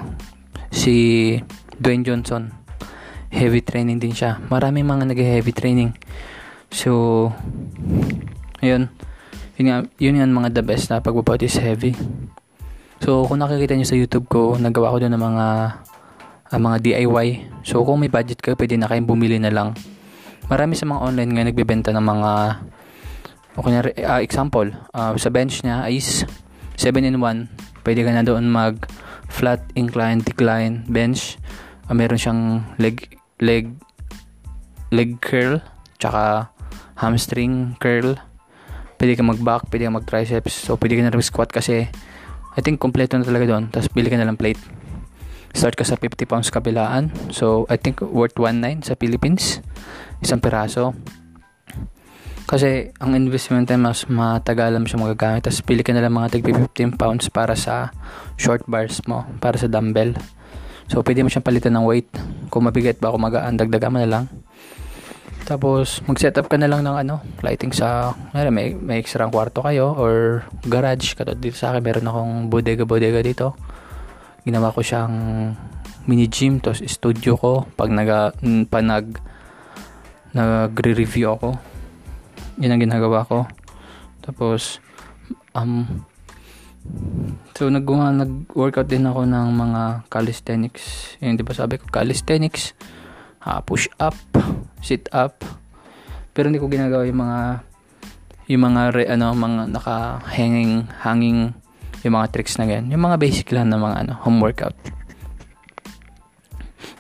si 0.72 1.36
Dwayne 1.76 2.08
Johnson, 2.08 2.48
heavy 3.28 3.60
training 3.60 4.00
din 4.00 4.16
siya. 4.16 4.40
Maraming 4.48 4.88
mga 4.88 5.04
nag-heavy 5.12 5.52
training. 5.52 5.92
So, 6.72 7.32
ayun. 8.64 8.90
Yun, 9.58 9.66
nga, 9.66 9.78
yun 9.98 10.20
yan 10.22 10.32
mga 10.34 10.62
the 10.62 10.64
best 10.64 10.94
na 10.94 11.02
pagbubuhat 11.02 11.42
is 11.42 11.58
heavy. 11.58 11.98
So, 13.02 13.26
kung 13.26 13.42
nakikita 13.42 13.74
nyo 13.74 13.88
sa 13.90 13.98
YouTube 13.98 14.30
ko, 14.30 14.58
nagawa 14.58 14.94
ko 14.94 15.02
doon 15.02 15.14
ng 15.18 15.24
mga 15.24 15.46
uh, 16.54 16.60
mga 16.62 16.78
DIY. 16.82 17.28
So, 17.66 17.82
kung 17.82 18.02
may 18.02 18.10
budget 18.10 18.42
kayo, 18.42 18.58
pwede 18.58 18.78
na 18.78 18.90
kayong 18.90 19.10
bumili 19.10 19.42
na 19.42 19.50
lang 19.54 19.78
marami 20.48 20.80
sa 20.80 20.88
mga 20.88 21.04
online 21.04 21.32
ngayon 21.36 21.48
nagbebenta 21.52 21.92
ng 21.92 22.06
mga 22.06 22.32
o 23.58 23.66
kunyari, 23.66 23.90
uh, 24.06 24.22
example, 24.22 24.70
uh, 24.94 25.18
sa 25.18 25.34
bench 25.34 25.66
niya 25.66 25.90
is 25.90 26.30
7 26.78 27.02
in 27.02 27.18
1. 27.18 27.82
Pwede 27.82 28.06
ka 28.06 28.14
na 28.14 28.22
doon 28.22 28.46
mag 28.54 28.86
flat, 29.34 29.66
incline, 29.74 30.22
decline, 30.22 30.86
bench. 30.86 31.42
Uh, 31.90 31.98
meron 31.98 32.22
siyang 32.22 32.42
leg, 32.78 33.18
leg, 33.42 33.74
leg 34.94 35.18
curl, 35.26 35.58
tsaka 35.98 36.54
hamstring 37.02 37.74
curl. 37.82 38.22
Pwede 38.98 39.14
ka 39.14 39.24
mag 39.24 39.38
back, 39.42 39.70
pwede 39.70 39.88
ka 39.88 39.94
mag 39.94 40.06
triceps. 40.10 40.54
So, 40.58 40.76
pwede 40.78 40.98
ka 40.98 41.02
na 41.06 41.14
rin 41.14 41.22
squat 41.22 41.54
kasi 41.54 41.90
I 42.58 42.60
think 42.66 42.82
kompleto 42.82 43.18
na 43.18 43.26
talaga 43.26 43.46
doon. 43.46 43.70
Tapos, 43.70 43.90
bili 43.94 44.10
ka 44.10 44.18
na 44.18 44.26
lang 44.26 44.38
plate. 44.38 44.60
Start 45.54 45.78
ka 45.78 45.86
sa 45.86 45.98
50 45.98 46.26
pounds 46.26 46.50
kabilaan. 46.50 47.14
So, 47.30 47.70
I 47.70 47.78
think 47.78 48.02
worth 48.02 48.36
1.9 48.36 48.86
sa 48.86 48.98
Philippines 48.98 49.62
isang 50.22 50.42
piraso. 50.42 50.98
Kasi 52.48 52.96
ang 53.04 53.12
investment 53.12 53.68
time 53.68 53.92
mas 53.92 54.08
matagalan 54.08 54.80
mo 54.80 54.88
siya 54.88 55.04
magagamit. 55.04 55.44
Tapos 55.44 55.60
pili 55.60 55.84
ka 55.84 55.92
na 55.92 56.00
lang 56.00 56.16
mga 56.16 56.40
tig 56.40 56.48
15 56.48 56.96
pounds 56.96 57.28
para 57.28 57.60
sa 57.60 57.92
short 58.40 58.64
bars 58.72 59.04
mo, 59.04 59.28
para 59.44 59.60
sa 59.60 59.68
dumbbell. 59.68 60.16
So 60.88 61.04
pwede 61.04 61.20
mo 61.22 61.28
siyang 61.28 61.44
palitan 61.44 61.76
ng 61.76 61.84
weight. 61.84 62.08
Kung 62.48 62.64
mabigat 62.64 63.04
ba, 63.04 63.12
kung 63.12 63.28
magaan, 63.28 63.60
dagdagan 63.60 63.92
mo 63.92 64.00
na 64.00 64.08
lang. 64.08 64.26
Tapos 65.48 66.04
mag-setup 66.04 66.52
ka 66.52 66.60
na 66.60 66.68
lang 66.68 66.84
ng 66.84 67.08
ano, 67.08 67.24
lighting 67.40 67.72
sa, 67.72 68.12
may, 68.36 68.76
may 68.76 69.00
extra 69.00 69.24
kwarto 69.32 69.64
kayo 69.64 69.96
or 69.96 70.44
garage. 70.68 71.16
Katulad 71.16 71.40
dito 71.40 71.56
sa 71.56 71.72
akin, 71.72 71.80
meron 71.80 72.12
akong 72.12 72.34
bodega-bodega 72.52 73.24
dito. 73.24 73.56
Ginawa 74.44 74.76
ko 74.76 74.84
siyang 74.84 75.16
mini 76.04 76.28
gym, 76.28 76.60
tapos 76.60 76.84
studio 76.84 77.40
ko. 77.40 77.64
Pag 77.80 77.96
nag, 77.96 78.10
pag 78.68 78.84
nag 78.84 79.08
nagre-review 80.36 81.34
ako 81.34 81.58
yun 82.62 82.74
ang 82.74 82.82
ginagawa 82.82 83.24
ko 83.26 83.50
tapos 84.22 84.84
um 85.58 86.06
so 87.58 87.68
nag 87.74 87.86
nag-workout 87.88 88.90
din 88.90 89.08
ako 89.08 89.26
ng 89.26 89.48
mga 89.56 89.82
calisthenics 90.12 91.16
yun 91.24 91.40
di 91.40 91.46
ba 91.46 91.58
sabi 91.58 91.80
ko 91.80 91.90
calisthenics 91.90 92.78
uh, 93.46 93.64
push 93.66 93.88
up 93.98 94.16
sit 94.82 95.10
up 95.14 95.42
pero 96.34 96.52
hindi 96.52 96.62
ko 96.62 96.70
ginagawa 96.70 97.04
yung 97.08 97.22
mga 97.22 97.40
yung 98.48 98.64
mga 98.64 98.82
re, 98.94 99.04
ano 99.12 99.34
mga 99.34 99.62
naka 99.74 100.22
hanging 100.32 101.52
yung 102.06 102.14
mga 102.14 102.28
tricks 102.32 102.56
na 102.62 102.70
ganyan 102.70 102.94
yung 102.94 103.04
mga 103.04 103.18
basic 103.20 103.52
lang 103.52 103.68
na 103.68 103.82
mga 103.82 104.08
ano 104.08 104.14
home 104.22 104.40
workout 104.40 104.78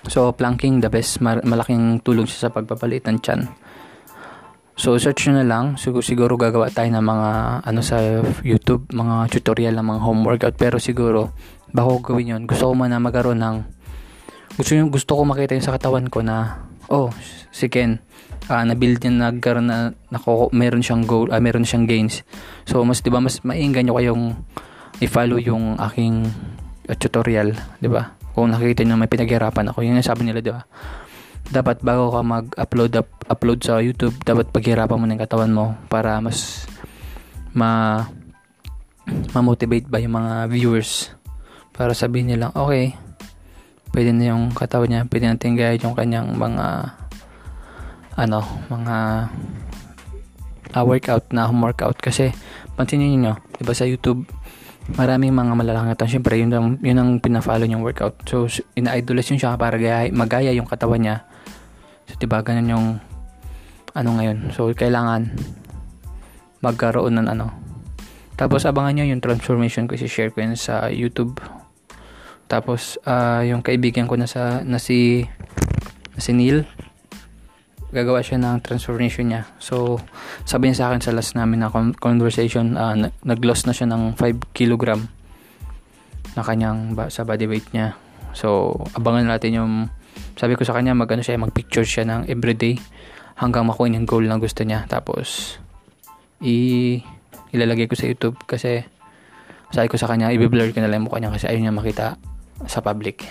So, 0.08 0.32
planking, 0.32 0.80
the 0.80 0.88
best. 0.88 1.20
malaking 1.20 2.00
tulong 2.00 2.32
siya 2.32 2.48
sa 2.48 2.50
pagpapalit 2.56 3.04
ng 3.12 3.20
chan. 3.20 3.44
So, 4.80 4.96
search 4.96 5.28
nyo 5.28 5.44
na 5.44 5.48
lang. 5.48 5.66
Siguro, 5.76 6.00
siguro 6.00 6.34
gagawa 6.40 6.72
tayo 6.72 6.88
ng 6.96 7.04
mga, 7.04 7.30
ano 7.68 7.82
sa 7.84 8.00
YouTube, 8.40 8.88
mga 8.96 9.28
tutorial 9.36 9.76
ng 9.76 9.84
mga 9.84 10.02
home 10.02 10.22
workout. 10.24 10.56
Pero 10.56 10.80
siguro, 10.80 11.36
bako 11.76 12.00
gawin 12.14 12.40
yun, 12.40 12.42
gusto 12.48 12.72
ko 12.72 12.74
na 12.88 13.04
magkaroon 13.04 13.44
ng, 13.44 13.58
gusto, 14.56 14.72
nyo, 14.80 14.88
gusto 14.88 15.12
ko 15.20 15.22
makita 15.28 15.60
yung 15.60 15.68
sa 15.68 15.76
katawan 15.76 16.08
ko 16.08 16.24
na, 16.24 16.64
oh, 16.88 17.12
si 17.52 17.68
Ken, 17.72 18.00
uh, 18.52 18.64
na-build 18.64 19.04
niya, 19.04 19.32
nagkaroon 19.32 19.68
na, 19.68 19.92
nako, 20.12 20.52
meron 20.52 20.84
siyang 20.84 21.08
goal, 21.08 21.32
uh, 21.32 21.42
meron 21.42 21.68
siyang 21.68 21.88
gains. 21.88 22.24
So, 22.68 22.84
mas, 22.88 23.04
di 23.04 23.12
ba, 23.12 23.24
mas 23.24 23.44
mainggan 23.44 23.88
nyo 23.88 23.96
kayong 24.00 24.24
i-follow 25.04 25.40
yung 25.40 25.78
aking 25.78 26.28
uh, 26.88 26.96
tutorial, 26.96 27.54
di 27.80 27.90
ba? 27.92 28.18
kung 28.38 28.54
nakikita 28.54 28.86
nyo 28.86 29.02
may 29.02 29.10
pinaghirapan 29.10 29.74
ako 29.74 29.82
yun 29.82 29.98
yung 29.98 30.06
sabi 30.06 30.30
nila 30.30 30.46
di 30.46 30.54
ba 30.54 30.62
dapat 31.50 31.82
bago 31.82 32.14
ka 32.14 32.22
mag-upload 32.22 32.94
up, 33.02 33.10
upload 33.26 33.66
sa 33.66 33.82
YouTube 33.82 34.14
dapat 34.22 34.54
paghirapan 34.54 34.94
mo 35.02 35.10
ng 35.10 35.18
katawan 35.18 35.50
mo 35.50 35.66
para 35.90 36.22
mas 36.22 36.70
ma 37.58 38.06
ma-motivate 39.34 39.90
ba 39.90 39.98
yung 39.98 40.22
mga 40.22 40.54
viewers 40.54 41.10
para 41.74 41.98
sabihin 41.98 42.38
nila 42.38 42.54
okay 42.54 42.94
pwede 43.92 44.12
na 44.16 44.36
yung 44.36 44.52
katawan 44.52 44.90
niya 44.90 45.02
pwede 45.08 45.26
natin 45.30 45.56
gaya 45.56 45.76
yung 45.80 45.96
kanyang 45.96 46.36
mga 46.36 46.98
ano 48.18 48.40
mga 48.68 48.96
uh, 50.74 50.84
workout 50.84 51.30
na 51.32 51.48
home 51.48 51.64
workout 51.64 51.98
kasi 52.02 52.34
pansinin 52.76 53.20
niyo 53.20 53.34
di 53.58 53.64
ba 53.64 53.74
sa 53.74 53.86
YouTube 53.86 54.26
maraming 54.96 55.36
mga 55.36 55.52
malalangatan. 55.52 56.08
Siyempre, 56.08 56.40
yun 56.40 56.52
ang, 56.56 56.80
yun 56.80 56.96
ang 56.96 57.10
pina-follow 57.20 57.68
niyang 57.68 57.84
workout. 57.84 58.24
So, 58.24 58.48
ina-idolize 58.80 59.36
yun 59.36 59.40
siya 59.42 59.60
para 59.60 59.76
gaya, 59.76 60.08
magaya 60.16 60.56
yung 60.56 60.70
katawan 60.70 61.04
niya. 61.04 61.28
So, 62.08 62.16
diba, 62.16 62.40
ganun 62.40 62.72
yung 62.72 62.88
ano 63.92 64.10
ngayon. 64.16 64.56
So, 64.56 64.72
kailangan 64.72 65.36
magkaroon 66.64 67.20
ng 67.20 67.28
ano. 67.28 67.52
Tapos, 68.40 68.64
abangan 68.64 68.96
nyo 68.96 69.06
yung 69.12 69.20
transformation 69.20 69.92
ko. 69.92 70.00
Si-share 70.00 70.32
ko 70.32 70.46
yun 70.46 70.56
sa 70.56 70.88
YouTube. 70.88 71.42
Tapos, 72.48 72.96
uh, 73.04 73.44
yung 73.44 73.60
kaibigan 73.60 74.08
ko 74.08 74.16
na, 74.16 74.28
sa, 74.28 74.64
na 74.64 74.80
si 74.80 75.28
na 76.18 76.22
si 76.26 76.34
Neil 76.34 76.66
gagawa 77.94 78.20
siya 78.20 78.42
ng 78.42 78.60
transformation 78.66 79.32
niya. 79.32 79.48
So, 79.64 80.02
sabi 80.44 80.68
niya 80.68 80.84
sa 80.84 80.86
akin 80.92 81.00
sa 81.00 81.16
last 81.16 81.40
namin 81.40 81.64
na 81.64 81.72
conversation, 81.72 82.76
uh, 82.76 83.08
nag-loss 83.24 83.64
na 83.64 83.72
siya 83.72 83.88
ng 83.88 84.20
5 84.20 84.52
kg 84.52 85.00
na 86.36 86.42
kanyang 86.44 87.00
ba, 87.00 87.08
sa 87.08 87.24
body 87.24 87.48
weight 87.48 87.72
niya. 87.72 87.96
So, 88.36 88.76
abangan 88.92 89.32
natin 89.32 89.56
yung 89.56 89.74
sabi 90.36 90.60
ko 90.60 90.68
sa 90.68 90.76
kanya 90.76 90.92
mag 90.98 91.08
ano 91.08 91.24
siya, 91.24 91.40
mag-picture 91.40 91.88
siya 91.88 92.04
ng 92.04 92.22
everyday 92.28 92.76
hanggang 93.40 93.64
makuha 93.64 93.88
yung 93.88 94.04
goal 94.04 94.28
na 94.28 94.36
gusto 94.36 94.68
niya. 94.68 94.84
Tapos, 94.92 95.56
i 96.44 97.00
ilalagay 97.56 97.88
ko 97.88 97.96
sa 97.96 98.04
YouTube 98.04 98.36
kasi 98.44 98.84
sabi 99.72 99.88
ko 99.88 99.96
sa 99.96 100.12
kanya, 100.12 100.28
i-blur 100.36 100.76
ko 100.76 100.84
na 100.84 100.92
lang 100.92 101.02
yung 101.02 101.08
mukha 101.08 101.24
niya 101.24 101.32
kasi 101.32 101.48
ayaw 101.48 101.60
niya 101.64 101.72
makita 101.72 102.20
sa 102.66 102.82
public. 102.82 103.22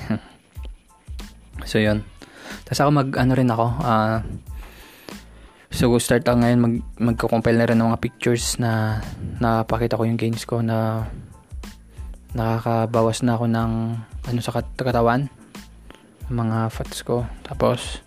so, 1.68 1.82
yun. 1.82 2.06
Tapos 2.62 2.78
ako 2.78 2.90
mag, 2.94 3.08
ano 3.18 3.32
rin 3.34 3.50
ako, 3.50 3.66
uh, 3.82 4.22
So, 5.76 5.92
start 6.00 6.24
ako 6.24 6.40
ngayon, 6.40 6.60
mag, 6.62 6.74
magko-compile 6.96 7.60
na 7.60 7.68
rin 7.68 7.76
ng 7.76 7.92
mga 7.92 8.00
pictures 8.00 8.56
na 8.56 9.02
napakita 9.44 10.00
ko 10.00 10.08
yung 10.08 10.16
gains 10.16 10.48
ko 10.48 10.64
na 10.64 11.04
nakakabawas 12.32 13.20
na 13.20 13.36
ako 13.36 13.44
ng 13.44 13.72
ano 14.24 14.40
sa 14.40 14.56
katawan. 14.56 15.28
Mga 16.32 16.58
fats 16.72 17.04
ko. 17.04 17.28
Tapos 17.44 18.00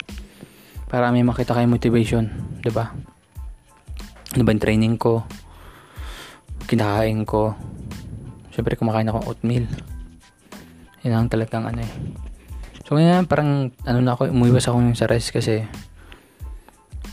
para 0.90 1.14
may 1.14 1.22
makita 1.22 1.54
kayo 1.54 1.70
motivation 1.70 2.26
'di 2.66 2.74
ba? 2.74 2.90
Ano 4.34 4.42
ba 4.42 4.50
yung 4.50 4.66
training 4.66 4.96
ko? 4.98 5.22
Kinakain 6.66 7.22
ko? 7.26 7.54
Syempre 8.50 8.78
kumakain 8.78 9.14
ako 9.14 9.30
oatmeal 9.30 9.70
yun 11.04 11.16
ang 11.16 11.32
talagang 11.32 11.68
ano 11.68 11.82
eh. 11.84 11.94
So 12.90 12.98
ngayon 12.98 13.30
parang 13.30 13.70
ano 13.86 14.00
na 14.02 14.18
ako 14.18 14.34
umuiwas 14.34 14.66
ako 14.66 14.82
sa 14.98 15.06
rice 15.06 15.30
kasi 15.30 15.62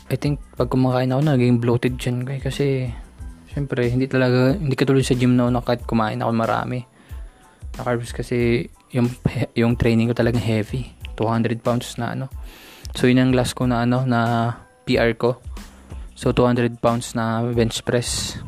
I 0.07 0.17
think 0.17 0.39
pag 0.55 0.71
kumakain 0.71 1.11
ako 1.11 1.23
naging 1.27 1.59
bloated 1.59 1.99
dyan 1.99 2.25
ko 2.25 2.39
kasi 2.39 2.89
syempre 3.51 3.91
hindi 3.91 4.07
talaga 4.07 4.55
hindi 4.55 4.73
katulad 4.73 5.03
sa 5.03 5.19
gym 5.19 5.35
na 5.35 5.51
kahit 5.61 5.85
kumain 5.85 6.23
ako 6.23 6.33
marami. 6.33 6.81
Na 7.77 7.85
carbs 7.85 8.15
kasi 8.15 8.71
yung 8.95 9.11
yung 9.61 9.75
training 9.77 10.09
ko 10.11 10.15
talaga 10.17 10.39
heavy. 10.41 10.95
200 11.19 11.61
pounds 11.61 11.97
na 12.01 12.13
ano. 12.13 12.27
So 12.97 13.11
yun 13.11 13.21
ang 13.21 13.33
last 13.37 13.53
ko 13.53 13.69
na 13.69 13.85
ano 13.85 14.09
na 14.09 14.53
PR 14.89 15.13
ko. 15.19 15.43
So 16.17 16.33
200 16.33 16.81
pounds 16.81 17.13
na 17.13 17.45
bench 17.53 17.85
press 17.85 18.41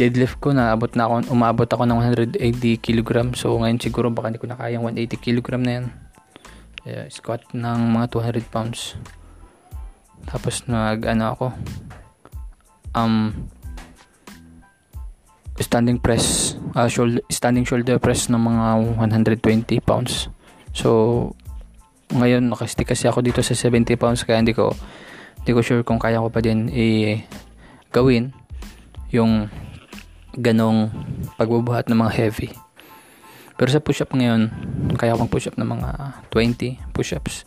deadlift 0.00 0.40
ko 0.40 0.56
na 0.56 0.72
abot 0.72 0.88
na 0.96 1.04
ako 1.04 1.28
umabot 1.28 1.68
ako 1.68 1.84
ng 1.84 2.00
180 2.40 2.80
kg 2.80 3.36
so 3.36 3.52
ngayon 3.60 3.76
siguro 3.76 4.08
baka 4.08 4.32
hindi 4.32 4.40
ko 4.40 4.48
na 4.48 4.56
kayang 4.56 4.88
180 4.88 5.20
kg 5.20 5.60
na 5.60 5.72
yan. 5.76 5.86
Yeah, 6.88 7.04
squat 7.12 7.44
ng 7.52 7.92
mga 7.92 8.08
200 8.08 8.48
pounds. 8.48 8.96
Tapos 10.24 10.64
nag 10.64 11.04
ano 11.04 11.36
ako 11.36 11.46
um 12.96 13.44
standing 15.60 16.00
press 16.00 16.56
uh, 16.72 16.88
shoulder, 16.88 17.20
standing 17.28 17.68
shoulder 17.68 18.00
press 18.00 18.32
ng 18.32 18.40
mga 18.40 18.96
120 18.96 19.84
pounds. 19.84 20.32
So 20.72 21.36
ngayon 22.16 22.48
nakastick 22.48 22.88
kasi 22.88 23.04
ako 23.04 23.20
dito 23.20 23.44
sa 23.44 23.52
70 23.52 24.00
pounds 24.00 24.24
kaya 24.24 24.40
hindi 24.40 24.56
ko 24.56 24.72
hindi 25.44 25.52
ko 25.52 25.60
sure 25.60 25.84
kung 25.84 26.00
kaya 26.00 26.24
ko 26.24 26.32
pa 26.32 26.40
din 26.40 26.72
i 26.72 27.20
gawin 27.92 28.34
yung 29.14 29.46
ganong 30.38 30.92
pagbubuhat 31.34 31.90
ng 31.90 31.98
mga 31.98 32.12
heavy. 32.14 32.50
Pero 33.60 33.68
sa 33.68 33.82
push-up 33.82 34.14
ngayon 34.16 34.48
kaya 34.96 35.18
ko 35.18 35.28
push-up 35.28 35.58
ng 35.60 35.68
mga 35.68 35.90
20 36.32 36.96
push-ups. 36.96 37.44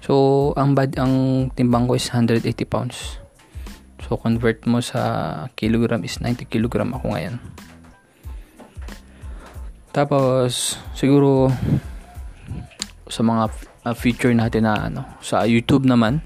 So 0.00 0.50
ang 0.56 0.72
bad 0.72 0.96
ang 0.96 1.48
timbang 1.52 1.84
ko 1.84 1.98
is 1.98 2.08
180 2.08 2.46
pounds. 2.64 3.20
So 4.06 4.16
convert 4.16 4.64
mo 4.64 4.80
sa 4.80 5.46
kilogram 5.54 6.00
is 6.02 6.18
90 6.18 6.48
kilogram 6.48 6.96
ako 6.96 7.12
ngayon. 7.12 7.36
Tapos 9.92 10.78
siguro 10.96 11.50
sa 13.10 13.26
mga 13.26 13.44
uh, 13.84 13.94
feature 13.94 14.32
natin 14.32 14.64
na 14.64 14.86
ano 14.86 15.02
sa 15.20 15.42
YouTube 15.44 15.82
naman 15.84 16.22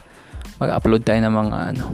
mag-upload 0.60 1.02
tayo 1.02 1.18
ng 1.24 1.34
mga 1.34 1.56
ano 1.74 1.84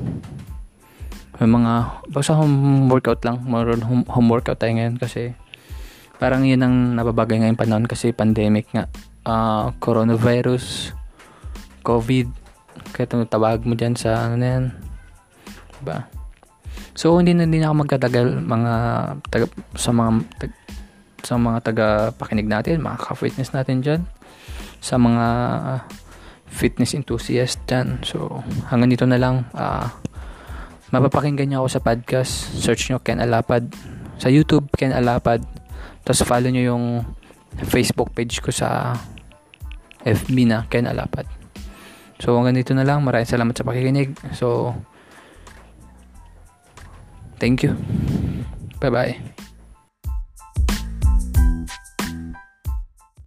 may 1.40 1.48
mga 1.48 2.04
basta 2.12 2.36
home 2.36 2.86
workout 2.92 3.24
lang 3.24 3.40
more 3.48 3.72
home, 3.80 4.04
home 4.06 4.28
workout 4.28 4.60
tayo 4.60 4.76
ngayon 4.76 5.00
kasi 5.00 5.32
parang 6.20 6.44
yun 6.44 6.60
ang 6.60 7.00
nababagay 7.00 7.40
ngayong 7.40 7.56
panahon 7.56 7.88
kasi 7.88 8.12
pandemic 8.12 8.68
nga 8.76 8.86
uh, 9.24 9.72
coronavirus 9.80 10.92
covid 11.80 12.28
kaya 12.92 13.08
tawag 13.08 13.64
mo 13.64 13.72
dyan 13.72 13.96
sa 13.96 14.28
ano 14.28 14.36
na 14.36 14.46
yan 14.46 14.64
diba 15.80 16.04
so 16.92 17.16
hindi 17.16 17.32
na 17.32 17.48
din 17.48 17.64
ako 17.64 17.74
magtatagal 17.88 18.26
mga 18.44 18.74
taga, 19.32 19.46
sa 19.80 19.90
mga 19.96 20.10
tag, 20.36 20.52
sa 21.24 21.34
mga 21.40 21.58
taga 21.64 21.86
pakinig 22.20 22.48
natin 22.48 22.84
mga 22.84 23.00
ka-fitness 23.00 23.56
natin 23.56 23.80
dyan 23.80 24.02
sa 24.80 24.96
mga 24.96 25.26
fitness 26.50 26.98
enthusiast 26.98 27.62
dyan. 27.64 28.02
So, 28.02 28.42
hanggang 28.68 28.90
dito 28.90 29.06
na 29.06 29.16
lang. 29.16 29.46
Uh, 29.54 29.86
mapapakinggan 30.90 31.50
niyo 31.50 31.64
ako 31.64 31.68
sa 31.78 31.80
podcast. 31.82 32.32
Search 32.58 32.90
nyo 32.90 32.98
Ken 33.02 33.22
Alapad. 33.22 33.70
Sa 34.18 34.28
YouTube, 34.28 34.68
Ken 34.74 34.92
Alapad. 34.92 35.42
Tapos 36.02 36.22
follow 36.26 36.50
nyo 36.50 36.62
yung 36.74 36.84
Facebook 37.66 38.14
page 38.14 38.38
ko 38.42 38.50
sa 38.50 38.94
FB 40.04 40.36
na 40.46 40.66
Ken 40.66 40.86
Alapad. 40.86 41.26
So, 42.20 42.36
hanggang 42.36 42.60
dito 42.60 42.76
na 42.76 42.84
lang. 42.84 43.00
Maraming 43.00 43.28
salamat 43.28 43.56
sa 43.56 43.64
pakikinig. 43.64 44.12
So, 44.36 44.76
thank 47.40 47.64
you. 47.64 47.72
Bye-bye. 48.76 49.39